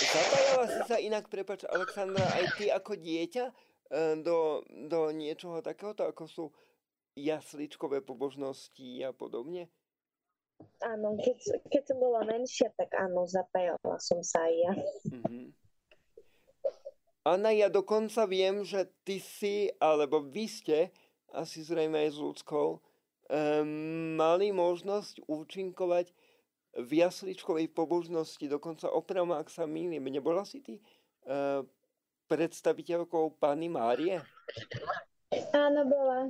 Zapájala 0.00 0.66
si 0.66 0.80
sa 0.90 0.96
inak, 0.98 1.30
prepač, 1.30 1.62
Alexandra, 1.68 2.26
aj 2.34 2.44
ty 2.58 2.66
ako 2.72 2.98
dieťa 2.98 3.44
uh, 3.46 4.14
do, 4.18 4.66
do 4.90 5.14
niečoho 5.14 5.62
takéhoto, 5.62 6.08
ako 6.08 6.24
sú 6.26 6.44
jasličkové 7.14 8.02
pobožnosti 8.02 9.06
a 9.06 9.14
podobne? 9.14 9.70
Áno, 10.84 11.16
keď, 11.16 11.38
keď 11.72 11.82
som 11.88 11.98
bola 12.02 12.20
menšia, 12.26 12.68
tak 12.76 12.92
áno, 12.98 13.24
zapájala 13.24 13.96
som 14.02 14.20
sa 14.20 14.44
aj 14.44 14.54
ja. 14.54 14.72
Mm-hmm. 15.08 15.46
Anna, 17.20 17.52
ja 17.52 17.68
dokonca 17.68 18.24
viem, 18.24 18.64
že 18.64 18.88
ty 19.04 19.20
si, 19.20 19.68
alebo 19.76 20.24
vy 20.24 20.48
ste, 20.48 20.88
asi 21.36 21.60
zrejme 21.60 22.08
aj 22.08 22.16
s 22.16 22.18
ľudskou, 22.18 22.80
um, 23.30 23.68
mali 24.16 24.50
možnosť 24.50 25.28
účinkovať 25.28 26.16
v 26.78 26.90
jasličkovej 27.02 27.70
pobožnosti, 27.74 28.46
dokonca 28.46 28.90
opravom, 28.90 29.34
ak 29.34 29.50
sa 29.50 29.66
mýlim. 29.66 30.06
Nebola 30.06 30.46
si 30.46 30.62
ty 30.62 30.78
uh, 31.26 31.66
predstaviteľkou 32.30 33.42
Pany 33.42 33.66
Márie? 33.66 34.22
Áno, 35.54 35.86
bola. 35.86 36.26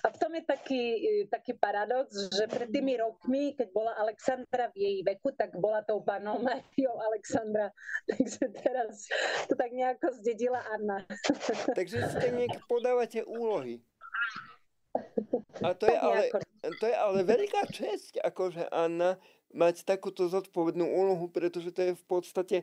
A 0.00 0.06
v 0.08 0.16
tom 0.16 0.32
je 0.32 0.40
taký, 0.48 0.82
taký 1.28 1.52
paradox, 1.60 2.08
že 2.32 2.48
pred 2.48 2.72
tými 2.72 2.96
rokmi, 2.96 3.52
keď 3.52 3.68
bola 3.68 3.92
Alexandra 4.00 4.72
v 4.72 4.76
jej 4.80 4.96
veku, 5.04 5.36
tak 5.36 5.52
bola 5.60 5.84
tou 5.84 6.00
panou 6.00 6.40
Mariou 6.40 6.96
Alexandra. 7.04 7.68
Takže 8.08 8.48
teraz 8.64 9.12
to 9.44 9.52
tak 9.52 9.76
nejako 9.76 10.08
zdedila 10.24 10.64
Anna. 10.72 11.04
Takže 11.78 12.00
tak 12.00 12.32
nejak 12.32 12.64
podávate 12.64 13.20
úlohy. 13.28 13.84
A 15.60 15.76
to 15.76 15.84
je, 15.84 15.98
ale, 15.98 16.32
to 16.80 16.84
je 16.88 16.96
ale 16.96 17.20
veľká 17.28 17.68
česť, 17.76 18.24
akože 18.24 18.72
Anna, 18.72 19.20
mať 19.54 19.86
takúto 19.86 20.26
zodpovednú 20.26 20.82
úlohu, 20.82 21.30
pretože 21.30 21.70
to 21.70 21.80
je 21.80 21.92
v 21.94 22.04
podstate 22.10 22.56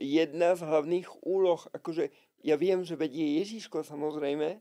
jedna 0.00 0.56
z 0.56 0.64
hlavných 0.64 1.08
úloh. 1.22 1.60
Akože 1.76 2.08
ja 2.40 2.56
viem, 2.56 2.82
že 2.82 2.96
vedie 2.96 3.38
Ježiško 3.44 3.84
samozrejme, 3.84 4.58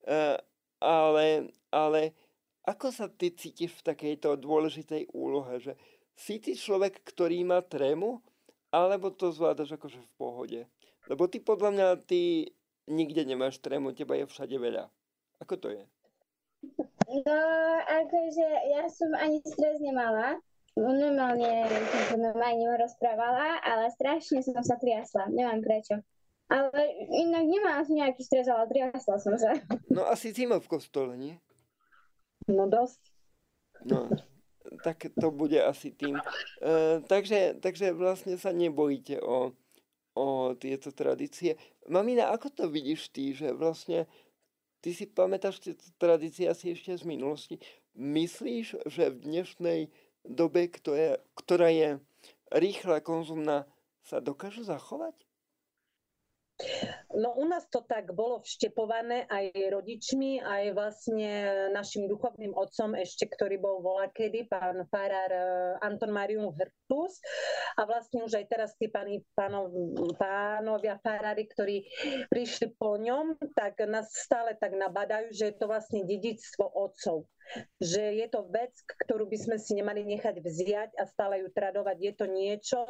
Eh, 0.00 0.36
ale, 0.80 1.52
ale 1.68 2.16
ako 2.64 2.88
sa 2.88 3.06
ty 3.12 3.36
cítiš 3.36 3.80
v 3.80 3.86
takejto 3.92 4.40
dôležitej 4.40 5.12
úlohe, 5.12 5.60
že 5.60 5.76
si 6.16 6.40
ty 6.40 6.56
človek, 6.56 7.04
ktorý 7.04 7.44
má 7.44 7.60
trému, 7.60 8.24
alebo 8.72 9.12
to 9.12 9.28
zvládaš 9.32 9.76
akože 9.76 10.00
v 10.00 10.10
pohode? 10.16 10.60
Lebo 11.08 11.28
ty 11.28 11.40
podľa 11.40 11.70
mňa, 11.72 11.86
ty 12.08 12.52
nikde 12.88 13.24
nemáš 13.28 13.60
trému, 13.60 13.92
teba 13.92 14.16
je 14.16 14.24
všade 14.28 14.56
veľa. 14.56 14.88
Ako 15.40 15.56
to 15.60 15.68
je? 15.68 15.84
No, 17.08 17.40
akože 17.88 18.48
ja 18.72 18.84
som 18.88 19.10
ani 19.16 19.40
stres 19.44 19.80
nemala. 19.80 20.38
Normálne 20.80 21.68
som 22.08 22.16
normálne 22.16 22.64
rozprávala, 22.80 23.60
ale 23.60 23.92
strašne 23.92 24.40
som 24.40 24.56
sa 24.64 24.80
triasla. 24.80 25.28
Neviem 25.28 25.60
prečo. 25.60 26.00
Ale 26.48 26.80
inak 27.12 27.44
nemá 27.46 27.70
asi 27.78 28.00
nejaký 28.00 28.24
stres, 28.24 28.48
ale 28.48 28.64
triasla 28.66 29.16
som 29.20 29.36
sa. 29.36 29.60
No 29.92 30.08
asi 30.08 30.32
zima 30.32 30.56
v 30.56 30.70
kostole, 30.72 31.14
nie? 31.20 31.36
No 32.48 32.64
dosť. 32.66 33.12
No, 33.86 34.08
tak 34.82 35.12
to 35.14 35.28
bude 35.30 35.60
asi 35.60 35.92
tým. 35.92 36.18
E, 36.64 37.00
takže, 37.04 37.60
takže 37.60 37.92
vlastne 37.92 38.40
sa 38.40 38.50
nebojíte 38.50 39.20
o, 39.20 39.52
o 40.16 40.26
tieto 40.58 40.90
tradície. 40.90 41.60
Mamina, 41.86 42.32
ako 42.32 42.50
to 42.50 42.64
vidíš 42.66 43.12
ty, 43.14 43.36
že 43.36 43.52
vlastne 43.54 44.08
ty 44.80 44.96
si 44.96 45.06
pamätáš 45.06 45.60
tieto 45.60 45.86
tradície 46.00 46.48
asi 46.48 46.72
ešte 46.72 46.96
z 46.96 47.04
minulosti. 47.04 47.60
Myslíš, 47.94 48.90
že 48.90 49.12
v 49.12 49.18
dnešnej 49.22 49.80
dobe, 50.24 50.68
ktorá 50.68 50.96
je, 50.98 51.12
ktorá 51.38 51.68
je 51.72 51.88
rýchla, 52.52 53.00
konzumná, 53.00 53.66
sa 54.04 54.18
dokážu 54.18 54.66
zachovať? 54.66 55.14
No 57.10 57.34
u 57.34 57.42
nás 57.42 57.66
to 57.66 57.82
tak 57.82 58.14
bolo 58.14 58.38
vštepované 58.38 59.26
aj 59.26 59.50
rodičmi, 59.74 60.38
aj 60.38 60.64
vlastne 60.78 61.30
našim 61.74 62.06
duchovným 62.06 62.54
otcom 62.54 62.94
ešte, 62.94 63.26
ktorý 63.26 63.58
bol 63.58 63.82
volakedy, 63.82 64.46
pán 64.46 64.86
farár 64.86 65.32
eh, 65.34 65.44
Anton 65.82 66.14
Marium 66.14 66.54
Hrtus. 66.54 67.18
A 67.74 67.82
vlastne 67.82 68.22
už 68.22 68.38
aj 68.38 68.46
teraz 68.46 68.70
tí 68.78 68.86
páni, 68.86 69.26
pánov, 69.34 69.74
pánovia 70.22 71.02
farári, 71.02 71.50
ktorí 71.50 71.82
prišli 72.30 72.78
po 72.78 72.94
ňom, 72.94 73.34
tak 73.58 73.82
nás 73.90 74.06
stále 74.14 74.54
tak 74.54 74.78
nabadajú, 74.78 75.34
že 75.34 75.50
je 75.50 75.56
to 75.58 75.66
vlastne 75.66 76.06
dedictvo 76.06 76.70
otcov 76.70 77.26
že 77.80 78.14
je 78.22 78.26
to 78.30 78.46
vec, 78.52 78.70
ktorú 79.06 79.26
by 79.26 79.38
sme 79.38 79.56
si 79.58 79.74
nemali 79.74 80.06
nechať 80.06 80.38
vziať 80.38 80.90
a 80.96 81.04
stále 81.08 81.42
ju 81.42 81.48
tradovať. 81.50 81.96
Je 81.98 82.12
to 82.14 82.26
niečo 82.30 82.80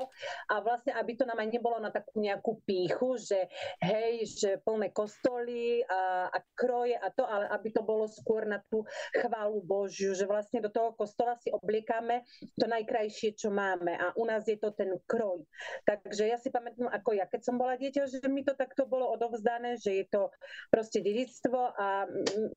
a 0.51 0.55
vlastne, 0.61 0.93
aby 0.93 1.17
to 1.17 1.25
nám 1.25 1.41
aj 1.41 1.49
nebolo 1.49 1.81
na 1.81 1.89
takú 1.89 2.21
nejakú 2.21 2.61
píchu, 2.69 3.17
že 3.17 3.49
hej, 3.81 4.10
že 4.27 4.61
plné 4.63 4.91
kostoly 4.91 5.83
a, 5.87 6.31
a 6.31 6.39
kroje 6.55 6.97
a 6.99 7.09
to, 7.15 7.25
ale 7.25 7.49
aby 7.55 7.69
to 7.73 7.83
bolo 7.83 8.11
skôr 8.11 8.45
na 8.45 8.61
tú 8.69 8.85
chválu 9.15 9.63
Božiu, 9.65 10.13
že 10.13 10.27
vlastne 10.27 10.61
do 10.61 10.71
toho 10.73 10.93
kostola 10.95 11.39
si 11.39 11.49
obliekame 11.53 12.27
to 12.59 12.67
najkrajšie, 12.67 13.39
čo 13.39 13.49
máme 13.55 13.95
a 13.95 14.13
u 14.19 14.25
nás 14.27 14.45
je 14.47 14.59
to 14.59 14.75
ten 14.75 14.91
kroj. 15.07 15.45
Takže 15.87 16.27
ja 16.27 16.37
si 16.37 16.51
pamätám, 16.51 16.91
ako 16.91 17.17
ja, 17.17 17.27
keď 17.31 17.41
som 17.47 17.57
bola 17.57 17.79
dieťa, 17.79 18.09
že 18.11 18.27
mi 18.27 18.43
to 18.43 18.55
takto 18.57 18.85
bolo 18.87 19.11
odovzdané, 19.15 19.79
že 19.79 20.03
je 20.03 20.07
to 20.11 20.33
proste 20.69 21.01
dedictvo 21.01 21.73
a, 21.75 22.07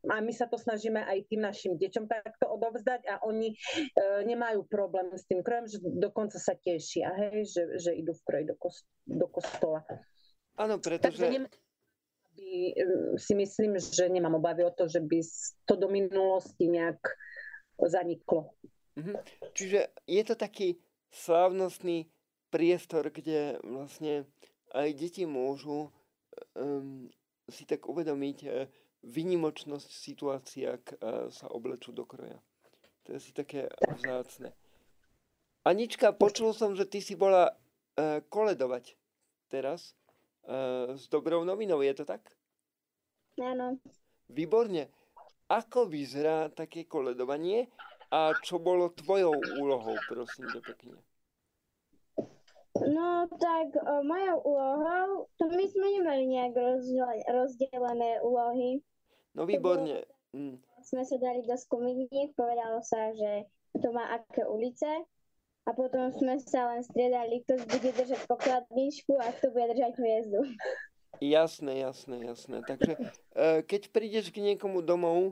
a 0.09 0.15
my 0.19 0.33
sa 0.33 0.49
to 0.49 0.57
snažíme 0.57 0.99
aj 0.99 1.29
tým 1.29 1.41
našim 1.43 1.73
deťom 1.77 2.05
takto 2.09 2.49
odovzdať 2.49 3.05
a 3.09 3.15
oni 3.25 3.53
e, 3.53 3.55
nemajú 4.27 4.65
problém 4.67 5.11
s 5.13 5.27
tým 5.27 5.41
krojem, 5.45 5.67
že 5.69 5.77
dokonca 5.81 6.37
sa 6.39 6.55
tešia, 6.57 7.11
hej, 7.15 7.47
že, 7.49 7.63
že 7.79 7.91
idú 7.93 8.15
v 8.15 8.25
kroji 8.25 8.45
do, 8.47 8.55
kost, 8.55 8.85
do 9.05 9.27
kostola. 9.27 9.83
Áno, 10.57 10.77
pretože... 10.77 11.17
Takže 11.17 11.25
nem, 11.29 11.45
e, 12.37 12.73
si 13.17 13.33
myslím, 13.33 13.79
že 13.79 14.09
nemám 14.09 14.37
obavy 14.37 14.65
o 14.65 14.71
to, 14.71 14.85
že 14.85 15.01
by 15.01 15.19
to 15.65 15.73
do 15.75 15.89
minulosti 15.89 16.69
nejak 16.69 17.01
zaniklo. 17.81 18.53
Mhm. 18.95 19.13
Čiže 19.57 19.79
je 20.05 20.23
to 20.23 20.35
taký 20.37 20.77
slávnostný 21.09 22.09
priestor, 22.53 23.09
kde 23.09 23.57
vlastne 23.65 24.29
aj 24.73 24.89
deti 24.93 25.25
môžu 25.25 25.89
um, 26.53 27.09
si 27.49 27.65
tak 27.65 27.89
uvedomiť, 27.89 28.69
vynimočnosť 29.03 29.89
situácia, 29.89 30.79
ak 30.79 30.95
sa 31.33 31.45
oblečú 31.51 31.91
do 31.91 32.07
kroja. 32.07 32.39
To 33.03 33.13
je 33.13 33.15
asi 33.19 33.31
také 33.35 33.67
vzácne. 33.99 34.55
Anička, 35.67 36.15
počul 36.15 36.55
som, 36.55 36.71
že 36.75 36.87
ty 36.87 37.03
si 37.03 37.15
bola 37.19 37.51
uh, 37.51 38.23
koledovať 38.31 38.95
teraz 39.51 39.91
uh, 39.91 40.02
s 40.93 41.07
dobrou 41.07 41.43
novinou, 41.43 41.79
je 41.79 41.93
to 41.93 42.05
tak? 42.05 42.21
Áno. 43.39 43.79
Výborne. 44.29 44.91
Ako 45.47 45.85
vyzerá 45.87 46.49
také 46.51 46.87
koledovanie 46.87 47.67
a 48.13 48.33
čo 48.41 48.61
bolo 48.61 48.93
tvojou 48.93 49.33
úlohou, 49.59 49.97
prosím 50.07 50.49
ťa 50.53 50.61
pekne? 50.63 50.97
No 52.73 53.29
tak 53.37 53.77
o, 53.77 54.01
mojou 54.01 54.37
úlohou, 54.49 55.29
to 55.37 55.45
my 55.45 55.65
sme 55.69 55.87
nemali 55.93 56.25
nejak 56.25 56.53
rozdelené 57.29 58.17
úlohy. 58.25 58.81
No 59.37 59.45
výborne. 59.45 60.09
Mm. 60.33 60.57
Sme 60.81 61.05
sa 61.05 61.15
dali 61.21 61.45
do 61.45 61.53
skupiniek, 61.53 62.33
povedalo 62.33 62.81
sa, 62.81 63.13
že 63.13 63.45
to 63.77 63.93
má 63.93 64.09
aké 64.17 64.45
ulice 64.49 64.89
a 65.63 65.69
potom 65.71 66.11
sme 66.11 66.35
sa 66.43 66.75
len 66.75 66.83
striedali, 66.83 67.39
kto 67.47 67.63
bude 67.63 67.91
držať 67.95 68.21
pokladničku 68.27 69.15
a 69.15 69.31
kto 69.31 69.55
bude 69.55 69.71
držať 69.71 69.93
hviezdu. 69.95 70.39
Jasné, 71.23 71.79
jasné, 71.79 72.15
jasné. 72.27 72.57
Takže 72.67 72.99
e, 72.99 73.63
keď 73.63 73.81
prídeš 73.95 74.33
k 74.33 74.43
niekomu 74.43 74.83
domov, 74.83 75.31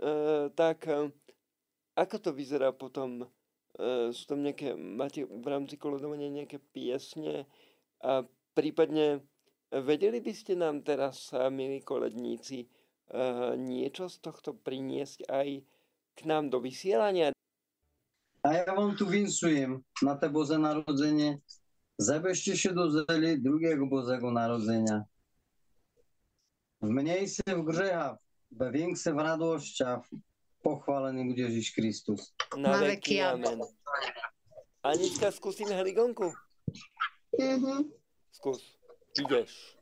e, 0.00 0.48
tak 0.56 0.88
e, 0.88 1.12
ako 1.96 2.16
to 2.20 2.30
vyzerá 2.32 2.72
potom? 2.72 3.28
sú 4.16 4.24
tam 4.24 4.40
nejaké, 4.40 4.72
máte 4.72 5.28
v 5.28 5.46
rámci 5.52 5.76
kolodovania 5.76 6.32
nejaké 6.32 6.56
piesne 6.56 7.44
a 8.00 8.24
prípadne 8.56 9.20
vedeli 9.68 10.24
by 10.24 10.32
ste 10.32 10.56
nám 10.56 10.80
teraz, 10.80 11.28
milí 11.52 11.84
koledníci, 11.84 12.72
niečo 13.60 14.08
z 14.08 14.16
tohto 14.24 14.56
priniesť 14.56 15.28
aj 15.28 15.60
k 16.16 16.20
nám 16.24 16.48
do 16.48 16.56
vysielania? 16.56 17.35
A 18.46 18.54
ja 18.54 18.74
wam 18.74 18.96
tu 18.96 19.06
winszuję 19.06 19.80
na 20.02 20.16
te 20.16 20.30
Boże 20.30 20.58
Narodzenie, 20.58 21.38
Zabierzcie 21.98 22.56
się 22.56 22.72
dożyli 22.72 23.42
drugiego 23.42 23.86
Bożego 23.86 24.30
Narodzenia. 24.30 25.04
W 26.82 26.88
mniejszych 26.88 27.64
grzechach, 27.64 28.16
we 28.50 28.70
w 28.70 29.18
radościach, 29.18 30.00
pochwalony 30.62 31.24
był 31.24 31.36
Jezus 31.36 31.74
Chrystus. 31.74 32.34
Na 32.56 32.78
wieki 32.78 33.20
amen. 33.20 33.60
Aniczka, 34.82 35.32
skus 35.32 35.60
im 35.60 35.68
heligonku. 35.68 36.32
Mhm. 37.38 37.90
Skus, 38.30 38.78
idziesz. 39.22 39.76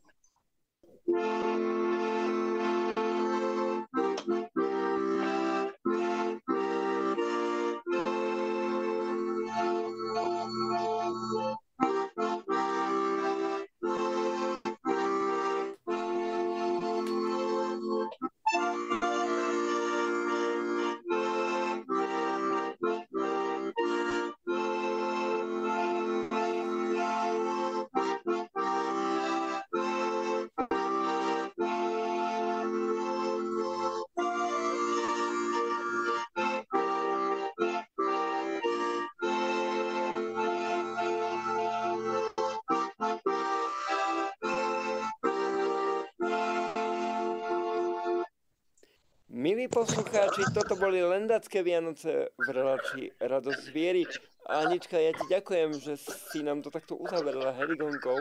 Poslucháči, 49.85 50.49
toto 50.57 50.80
boli 50.80 51.05
lendacké 51.05 51.61
Vianoce 51.61 52.32
v 52.41 52.49
relácii 52.57 53.20
Radosť 53.20 53.68
zviery. 53.68 54.09
Anička, 54.49 54.97
ja 54.97 55.12
ti 55.12 55.28
ďakujem, 55.28 55.76
že 55.76 56.01
si 56.01 56.41
nám 56.41 56.64
to 56.64 56.72
takto 56.72 56.97
uzavrela 56.97 57.53
heligonkou. 57.53 58.16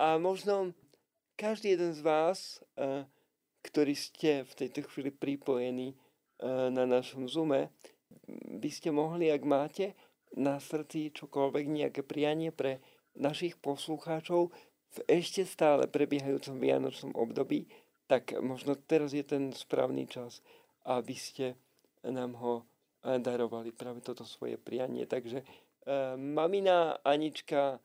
A 0.00 0.16
možno 0.16 0.72
každý 1.36 1.76
jeden 1.76 1.92
z 1.92 2.00
vás, 2.00 2.64
eh, 2.80 3.04
ktorí 3.60 3.92
ste 3.92 4.48
v 4.48 4.52
tejto 4.56 4.88
chvíli 4.88 5.12
pripojení 5.12 5.92
eh, 5.92 6.72
na 6.72 6.88
našom 6.88 7.28
Zoome, 7.28 7.68
by 8.56 8.70
ste 8.72 8.88
mohli, 8.88 9.28
ak 9.28 9.44
máte 9.44 9.92
na 10.32 10.56
srdci 10.56 11.12
čokoľvek, 11.12 11.64
nejaké 11.68 12.00
prianie 12.08 12.56
pre 12.56 12.80
našich 13.12 13.60
poslucháčov 13.60 14.48
v 14.96 14.98
ešte 15.12 15.44
stále 15.44 15.92
prebiehajúcom 15.92 16.56
vianočnom 16.56 17.12
období, 17.12 17.68
tak 18.08 18.32
možno 18.40 18.80
teraz 18.80 19.12
je 19.12 19.26
ten 19.26 19.52
správny 19.52 20.08
čas, 20.08 20.40
aby 20.86 21.16
ste 21.18 21.58
nám 22.06 22.38
ho 22.38 22.62
eh, 23.02 23.18
darovali 23.18 23.74
práve 23.74 24.00
toto 24.00 24.22
svoje 24.22 24.54
prianie. 24.54 25.04
Takže 25.04 25.42
e, 25.42 25.46
mamina 26.14 27.02
Anička, 27.02 27.82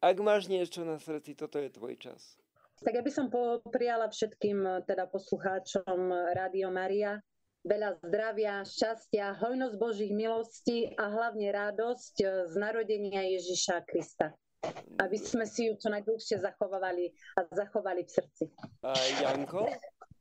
ak 0.00 0.16
máš 0.24 0.48
niečo 0.48 0.82
na 0.82 0.96
srdci, 0.96 1.36
toto 1.36 1.60
je 1.60 1.68
tvoj 1.68 1.94
čas. 2.00 2.40
Tak 2.82 2.98
ja 2.98 3.04
by 3.04 3.12
som 3.12 3.28
popriala 3.28 4.08
všetkým 4.08 4.58
eh, 4.64 4.72
teda 4.88 5.06
poslucháčom 5.12 6.10
Rádio 6.32 6.72
Maria 6.72 7.20
veľa 7.62 7.94
zdravia, 8.02 8.66
šťastia, 8.66 9.38
hojnosť 9.38 9.78
Božích 9.78 10.10
milostí 10.10 10.90
a 10.98 11.06
hlavne 11.06 11.46
radosť 11.46 12.50
z 12.50 12.54
narodenia 12.58 13.22
Ježiša 13.38 13.86
Krista 13.86 14.34
aby 15.02 15.18
sme 15.18 15.42
si 15.42 15.66
ju 15.66 15.74
čo 15.74 15.90
najdlhšie 15.90 16.38
zachovali 16.38 17.10
a 17.34 17.50
zachovali 17.50 18.06
v 18.06 18.10
srdci. 18.10 18.44
A 18.86 18.94
Janko? 19.18 19.66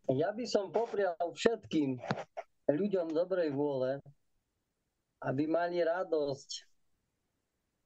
Ja 0.10 0.34
by 0.34 0.46
som 0.50 0.74
poprial 0.74 1.14
všetkým 1.20 2.02
ľuďom 2.66 3.14
dobrej 3.14 3.54
vôle, 3.54 4.02
aby 5.22 5.46
mali 5.46 5.86
radosť 5.86 6.50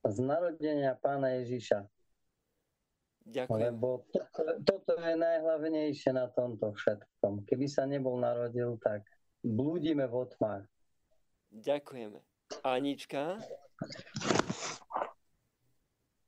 z 0.06 0.18
narodenia 0.24 0.96
pána 0.96 1.42
Ježiša. 1.44 1.84
Ďakujem. 3.26 3.58
Lebo 3.58 4.06
to, 4.14 4.22
toto 4.62 4.94
je 5.02 5.18
najhlavnejšie 5.18 6.14
na 6.14 6.30
tomto 6.30 6.72
všetkom. 6.78 7.44
Keby 7.50 7.66
sa 7.66 7.90
nebol 7.90 8.22
narodil, 8.22 8.78
tak 8.78 9.02
blúdime 9.42 10.06
v 10.06 10.30
otmách. 10.30 10.66
Ďakujeme. 11.50 12.22
Anička? 12.62 13.42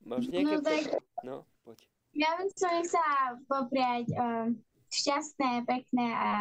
Máš 0.01 0.25
nejaké... 0.33 0.57
No 0.57 0.61
tak... 0.65 0.83
No, 1.21 1.35
poď. 1.61 1.77
Ja 2.17 2.33
by 2.33 2.49
som 2.57 2.73
chcela 2.81 3.37
popriať 3.45 4.09
um, 4.17 4.57
šťastné, 4.91 5.67
pekné 5.67 6.07
a 6.13 6.31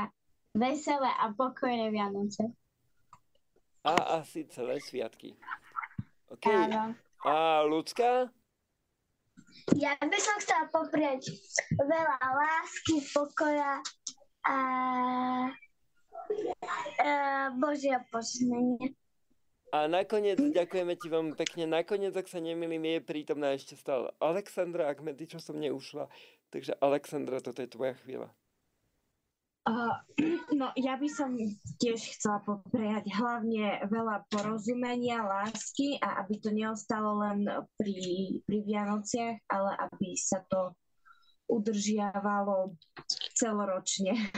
veselé 0.56 1.10
a 1.10 1.30
pokojné 1.34 1.92
Vianoce. 1.92 2.50
A 3.86 4.18
asi 4.18 4.48
celé 4.50 4.82
sviatky. 4.82 5.38
OK. 6.32 6.46
Áno. 6.50 6.98
A 7.22 7.62
ľudská? 7.62 8.30
Ja 9.78 9.94
by 9.98 10.18
som 10.18 10.36
chcela 10.42 10.66
popriať 10.70 11.30
veľa 11.74 12.18
lásky, 12.18 13.02
pokoja 13.14 13.82
a, 14.46 14.56
a 17.02 17.10
Božia 17.54 18.02
požehnanie. 18.10 18.94
A 19.74 19.90
nakoniec, 19.90 20.38
ďakujeme 20.38 20.94
ti 20.94 21.10
veľmi 21.10 21.34
pekne, 21.34 21.66
nakoniec, 21.66 22.14
ak 22.14 22.30
sa 22.30 22.38
nemýlim, 22.38 22.80
je 22.86 22.98
prítomná 23.02 23.50
ešte 23.58 23.74
stále 23.74 24.14
Alexandra, 24.22 24.86
ak 24.86 25.02
medzi 25.02 25.26
som 25.42 25.58
neušla. 25.58 26.06
Takže 26.50 26.78
Alexandra, 26.78 27.42
toto 27.42 27.62
je 27.62 27.70
tvoja 27.70 27.94
chvíľa. 28.04 28.30
Uh, 29.66 29.98
no, 30.60 30.70
ja 30.78 30.94
by 30.94 31.08
som 31.10 31.34
tiež 31.82 31.98
chcela 32.14 32.38
popriať 32.46 33.10
hlavne 33.18 33.82
veľa 33.90 34.30
porozumenia, 34.30 35.26
lásky 35.26 35.98
a 35.98 36.22
aby 36.22 36.38
to 36.38 36.54
neostalo 36.54 37.18
len 37.18 37.42
pri, 37.74 38.38
pri 38.46 38.58
Vianociach, 38.62 39.42
ale 39.50 39.70
aby 39.90 40.14
sa 40.14 40.46
to 40.46 40.70
udržiavalo 41.50 42.78
celoročne. 43.34 44.30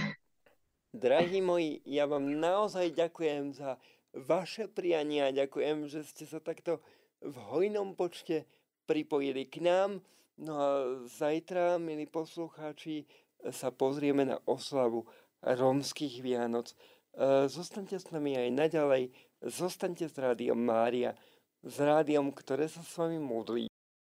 Drahí 0.88 1.44
moji, 1.44 1.84
ja 1.84 2.08
vám 2.08 2.24
naozaj 2.40 2.96
ďakujem 2.96 3.52
za 3.52 3.76
vaše 4.16 4.64
priania. 4.68 5.28
Ďakujem, 5.28 5.84
že 5.92 6.08
ste 6.08 6.24
sa 6.24 6.40
takto 6.40 6.80
v 7.20 7.36
hojnom 7.52 7.92
počte 7.92 8.48
pripojili 8.88 9.44
k 9.44 9.60
nám. 9.60 10.00
No 10.38 10.54
a 10.54 10.70
zajtra, 11.06 11.82
milí 11.82 12.06
poslucháči, 12.06 13.06
sa 13.50 13.74
pozrieme 13.74 14.22
na 14.22 14.38
oslavu 14.46 15.06
rómskych 15.42 16.22
Vianoc. 16.22 16.74
E, 16.74 17.46
zostaňte 17.50 17.98
s 17.98 18.06
nami 18.14 18.38
aj 18.38 18.50
naďalej, 18.54 19.10
zostaňte 19.42 20.06
s 20.06 20.14
Rádiom 20.14 20.58
Mária, 20.58 21.14
s 21.62 21.76
rádiom, 21.82 22.30
ktoré 22.30 22.70
sa 22.70 22.82
s 22.86 22.94
vami 22.98 23.18
modlí 23.18 23.67